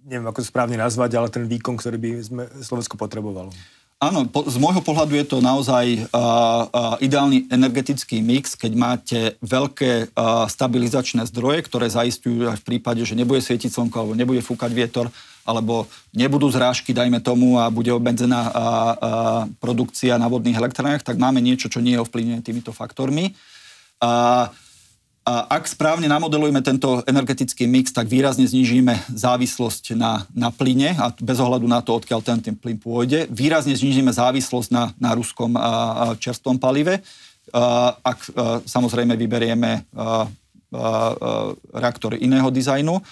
neviem, 0.07 0.29
ako 0.29 0.45
to 0.45 0.53
správne 0.53 0.77
nazvať, 0.77 1.17
ale 1.17 1.33
ten 1.33 1.49
výkon, 1.49 1.81
ktorý 1.81 1.97
by 1.97 2.11
sme 2.21 2.43
Slovensko 2.61 3.01
potrebovalo. 3.01 3.51
Áno, 3.97 4.29
po, 4.29 4.45
z 4.45 4.61
môjho 4.61 4.85
pohľadu 4.85 5.17
je 5.17 5.25
to 5.25 5.41
naozaj 5.41 5.89
uh, 5.89 6.05
uh, 6.13 6.97
ideálny 7.01 7.49
energetický 7.49 8.21
mix, 8.21 8.53
keď 8.53 8.73
máte 8.77 9.21
veľké 9.41 10.13
uh, 10.13 10.45
stabilizačné 10.53 11.25
zdroje, 11.33 11.65
ktoré 11.65 11.89
zaistujú 11.89 12.45
aj 12.53 12.61
v 12.61 12.67
prípade, 12.77 13.01
že 13.09 13.17
nebude 13.17 13.41
svietiť 13.41 13.73
slnko 13.73 13.97
alebo 13.97 14.13
nebude 14.13 14.45
fúkať 14.45 14.69
vietor, 14.77 15.09
alebo 15.49 15.89
nebudú 16.13 16.45
zrážky, 16.53 16.93
dajme 16.93 17.25
tomu, 17.25 17.57
a 17.57 17.73
bude 17.73 17.89
obmedzená 17.89 18.41
uh, 18.45 18.53
uh, 18.53 18.93
produkcia 19.65 20.21
na 20.21 20.29
vodných 20.29 20.61
elektrárniach, 20.61 21.01
tak 21.01 21.17
máme 21.17 21.41
niečo, 21.41 21.73
čo 21.73 21.81
nie 21.81 21.97
je 21.97 22.05
ovplyvnené 22.05 22.45
týmito 22.45 22.77
faktormi. 22.77 23.33
Uh, 23.97 24.53
ak 25.27 25.67
správne 25.67 26.07
namodelujeme 26.07 26.63
tento 26.63 27.03
energetický 27.03 27.67
mix, 27.67 27.91
tak 27.91 28.07
výrazne 28.07 28.47
znižíme 28.47 29.11
závislosť 29.11 29.99
na, 29.99 30.23
na 30.31 30.55
plyne 30.55 30.95
a 30.95 31.11
bez 31.19 31.43
ohľadu 31.43 31.67
na 31.67 31.83
to, 31.83 31.99
odkiaľ 31.99 32.23
ten, 32.23 32.39
ten 32.39 32.55
plyn 32.55 32.79
pôjde. 32.79 33.27
Výrazne 33.27 33.75
znižíme 33.75 34.15
závislosť 34.15 34.71
na, 34.71 34.95
na 35.03 35.19
ruskom 35.19 35.59
a, 35.59 35.59
a 35.59 36.05
čerstvom 36.15 36.63
palive. 36.63 37.03
A, 37.51 37.99
ak 38.07 38.19
a, 38.23 38.63
samozrejme 38.71 39.19
vyberieme 39.19 39.83
a, 39.83 39.83
a, 39.83 40.15
a, 40.15 40.87
reaktor 41.75 42.15
iného 42.15 42.47
dizajnu. 42.47 43.03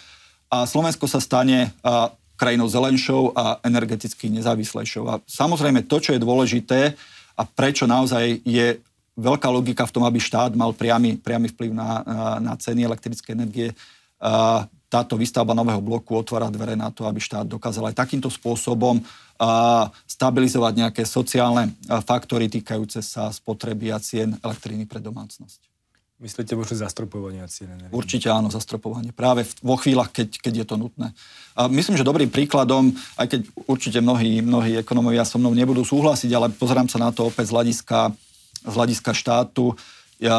A 0.55 0.71
Slovensko 0.71 1.11
sa 1.11 1.19
stane 1.19 1.75
a, 1.83 2.15
krajinou 2.39 2.71
zelenšou 2.71 3.35
a 3.35 3.59
energeticky 3.67 4.31
nezávislejšou. 4.31 5.05
A 5.11 5.15
samozrejme 5.27 5.83
to, 5.91 5.99
čo 5.99 6.15
je 6.15 6.23
dôležité 6.23 6.95
a 7.35 7.43
prečo 7.43 7.91
naozaj 7.91 8.39
je 8.47 8.79
veľká 9.15 9.47
logika 9.51 9.87
v 9.87 9.95
tom, 9.95 10.05
aby 10.07 10.19
štát 10.19 10.53
mal 10.59 10.75
priamy, 10.75 11.19
priamy 11.19 11.51
vplyv 11.55 11.71
na, 11.71 12.03
na 12.43 12.53
ceny 12.59 12.83
elektrické 12.83 13.35
energie. 13.35 13.71
Táto 14.91 15.19
výstavba 15.19 15.55
nového 15.59 15.83
bloku 15.83 16.15
otvára 16.15 16.51
dvere 16.51 16.79
na 16.79 16.91
to, 16.91 17.07
aby 17.07 17.19
štát 17.19 17.47
dokázal 17.47 17.91
aj 17.91 17.99
takýmto 17.99 18.31
spôsobom 18.31 19.03
stabilizovať 20.07 20.73
nejaké 20.87 21.03
sociálne 21.03 21.75
faktory 22.07 22.47
týkajúce 22.47 23.03
sa 23.03 23.31
spotreby 23.35 23.91
a 23.91 23.99
cien 23.99 24.39
elektriny 24.39 24.87
pre 24.87 25.03
domácnosť. 25.03 25.67
Myslíte 26.23 26.55
možno 26.55 26.79
zastropovanie 26.79 27.43
cien 27.51 27.75
energie? 27.75 27.91
Určite 27.91 28.31
áno, 28.31 28.47
zastropovanie. 28.47 29.11
Práve 29.11 29.43
vo 29.59 29.75
chvíľach, 29.75 30.15
keď, 30.15 30.39
keď 30.39 30.53
je 30.63 30.67
to 30.71 30.77
nutné. 30.79 31.11
A 31.59 31.67
myslím, 31.67 31.99
že 31.99 32.07
dobrým 32.07 32.31
príkladom, 32.31 32.95
aj 33.19 33.35
keď 33.35 33.41
určite 33.67 33.99
mnohí, 33.99 34.39
mnohí 34.39 34.79
ekonomovia 34.79 35.27
so 35.27 35.43
mnou 35.43 35.51
nebudú 35.59 35.83
súhlasiť, 35.83 36.31
ale 36.31 36.55
pozerám 36.55 36.87
sa 36.87 37.03
na 37.03 37.11
to 37.11 37.27
opäť 37.27 37.51
z 37.51 37.55
hľadiska 37.59 38.15
z 38.65 38.75
hľadiska 38.75 39.13
štátu 39.13 39.77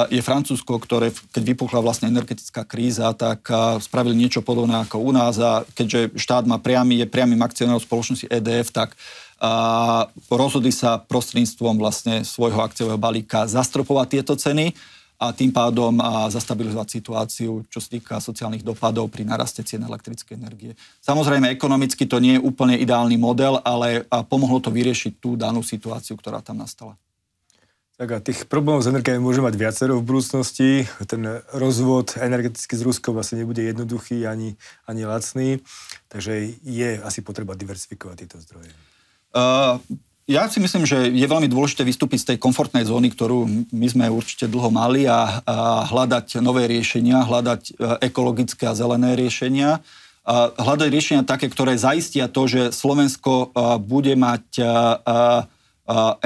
je 0.09 0.21
Francúzsko, 0.25 0.81
ktoré, 0.81 1.13
keď 1.29 1.43
vypukla 1.53 1.79
vlastne 1.79 2.09
energetická 2.09 2.65
kríza, 2.65 3.13
tak 3.13 3.45
spravili 3.79 4.17
niečo 4.17 4.41
podobné 4.41 4.81
ako 4.81 4.97
u 4.97 5.11
nás 5.13 5.37
a 5.37 5.61
keďže 5.77 6.17
štát 6.17 6.49
má 6.49 6.57
priamy, 6.57 6.99
je 7.03 7.07
priamým 7.07 7.39
akcionárom 7.45 7.83
spoločnosti 7.83 8.25
EDF, 8.27 8.73
tak 8.73 8.97
a 9.35 10.07
rozhodli 10.31 10.71
sa 10.71 10.95
prostredníctvom 10.95 11.75
vlastne 11.75 12.23
svojho 12.23 12.63
akciového 12.63 12.95
balíka 12.95 13.43
zastropovať 13.43 14.07
tieto 14.07 14.33
ceny 14.39 14.71
a 15.19 15.35
tým 15.35 15.51
pádom 15.51 15.99
a 15.99 16.31
zastabilizovať 16.31 16.87
situáciu, 16.87 17.67
čo 17.67 17.79
sa 17.83 17.89
týka 17.91 18.15
sociálnych 18.23 18.63
dopadov 18.63 19.11
pri 19.11 19.27
naraste 19.27 19.59
cien 19.67 19.83
elektrickej 19.83 20.39
energie. 20.39 20.71
Samozrejme, 21.03 21.51
ekonomicky 21.51 22.07
to 22.07 22.23
nie 22.23 22.39
je 22.39 22.45
úplne 22.47 22.79
ideálny 22.79 23.19
model, 23.19 23.59
ale 23.59 24.07
pomohlo 24.31 24.63
to 24.63 24.71
vyriešiť 24.71 25.19
tú 25.19 25.35
danú 25.35 25.59
situáciu, 25.59 26.15
ktorá 26.15 26.39
tam 26.39 26.63
nastala. 26.63 26.95
Tak 27.95 28.11
a 28.11 28.19
tých 28.19 28.43
problémov 28.51 28.83
s 28.83 28.91
energiami 28.91 29.23
môže 29.23 29.39
mať 29.39 29.55
viacero 29.55 29.95
v 29.95 30.03
budúcnosti. 30.03 30.83
Ten 31.07 31.39
rozvod 31.55 32.19
energeticky 32.19 32.75
s 32.75 32.83
Ruskom 32.83 33.15
vlastne 33.15 33.39
nebude 33.39 33.63
jednoduchý 33.63 34.27
ani, 34.27 34.59
ani 34.83 35.07
lacný, 35.07 35.63
takže 36.11 36.59
je 36.59 36.99
asi 36.99 37.23
potreba 37.23 37.55
diversifikovať 37.55 38.15
tieto 38.19 38.37
zdroje. 38.43 38.67
Uh, 39.31 39.79
ja 40.27 40.43
si 40.51 40.59
myslím, 40.59 40.83
že 40.83 41.07
je 41.07 41.23
veľmi 41.23 41.47
dôležité 41.47 41.87
vystúpiť 41.87 42.19
z 42.19 42.27
tej 42.33 42.37
komfortnej 42.41 42.83
zóny, 42.83 43.15
ktorú 43.15 43.69
my 43.71 43.87
sme 43.87 44.11
určite 44.11 44.51
dlho 44.51 44.73
mali 44.73 45.07
a, 45.07 45.39
a 45.45 45.85
hľadať 45.87 46.41
nové 46.41 46.65
riešenia, 46.65 47.21
hľadať 47.23 47.61
e, 47.69 47.73
ekologické 48.09 48.65
a 48.65 48.73
zelené 48.73 49.13
riešenia. 49.13 49.85
Hľadať 50.25 50.89
riešenia 50.89 51.29
také, 51.29 51.45
ktoré 51.45 51.77
zaistia 51.77 52.25
to, 52.25 52.49
že 52.49 52.73
Slovensko 52.73 53.53
e, 53.53 53.77
bude 53.77 54.17
mať 54.17 54.65
a, 54.65 55.45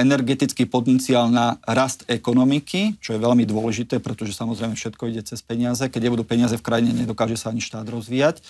energetický 0.00 0.64
potenciál 0.64 1.28
na 1.28 1.60
rast 1.68 2.08
ekonomiky, 2.08 2.96
čo 2.96 3.12
je 3.12 3.20
veľmi 3.20 3.44
dôležité, 3.44 4.00
pretože 4.00 4.32
samozrejme 4.32 4.72
všetko 4.72 5.12
ide 5.12 5.20
cez 5.20 5.44
peniaze. 5.44 5.84
Keď 5.84 6.00
nebudú 6.00 6.24
peniaze 6.24 6.56
v 6.56 6.64
krajine, 6.64 6.96
nedokáže 6.96 7.36
sa 7.36 7.52
ani 7.52 7.60
štát 7.60 7.84
rozvíjať. 7.84 8.40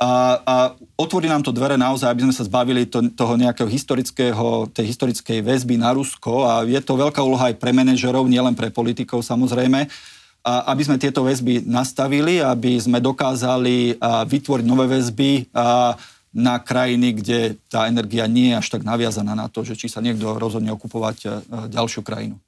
A, 0.00 0.40
a 0.40 0.54
otvorí 0.96 1.28
nám 1.28 1.44
to 1.44 1.52
dvere 1.52 1.76
naozaj, 1.76 2.08
aby 2.08 2.24
sme 2.24 2.32
sa 2.32 2.48
zbavili 2.48 2.88
to, 2.88 3.04
toho 3.12 3.36
nejakého 3.36 3.68
historického, 3.68 4.64
tej 4.72 4.96
historickej 4.96 5.44
väzby 5.44 5.76
na 5.76 5.92
Rusko 5.92 6.48
a 6.48 6.64
je 6.64 6.80
to 6.80 6.96
veľká 6.96 7.20
úloha 7.20 7.52
aj 7.52 7.60
pre 7.60 7.68
manažerov, 7.76 8.24
nielen 8.24 8.56
pre 8.56 8.72
politikov 8.72 9.20
samozrejme, 9.20 9.92
a 10.40 10.72
aby 10.72 10.82
sme 10.88 10.96
tieto 10.96 11.20
väzby 11.20 11.68
nastavili, 11.68 12.40
aby 12.40 12.80
sme 12.80 12.96
dokázali 12.96 14.00
vytvoriť 14.00 14.64
nové 14.64 14.88
väzby 14.88 15.52
a 15.52 15.92
na 16.30 16.62
krajiny, 16.62 17.18
kde 17.18 17.58
tá 17.66 17.90
energia 17.90 18.30
nie 18.30 18.54
je 18.54 18.58
až 18.62 18.66
tak 18.78 18.82
naviazaná 18.86 19.34
na 19.34 19.50
to, 19.50 19.66
že 19.66 19.74
či 19.74 19.90
sa 19.90 19.98
niekto 19.98 20.38
rozhodne 20.38 20.70
okupovať 20.70 21.18
e, 21.26 21.28
ďalšiu 21.74 22.06
krajinu. 22.06 22.38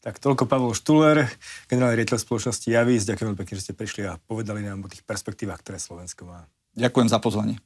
Tak 0.00 0.20
toľko 0.20 0.44
Pavel 0.44 0.76
Štuler, 0.76 1.28
generálny 1.68 1.96
riaditeľ 2.00 2.20
spoločnosti 2.20 2.68
Javis. 2.68 3.08
Ďakujem 3.08 3.26
veľmi 3.32 3.40
pekne, 3.40 3.56
že 3.56 3.64
ste 3.64 3.76
prišli 3.76 4.04
a 4.04 4.20
povedali 4.20 4.60
nám 4.60 4.84
o 4.84 4.88
tých 4.88 5.04
perspektívach, 5.04 5.64
ktoré 5.64 5.80
Slovensko 5.80 6.28
má. 6.28 6.44
Ďakujem 6.76 7.08
za 7.08 7.18
pozvanie. 7.20 7.56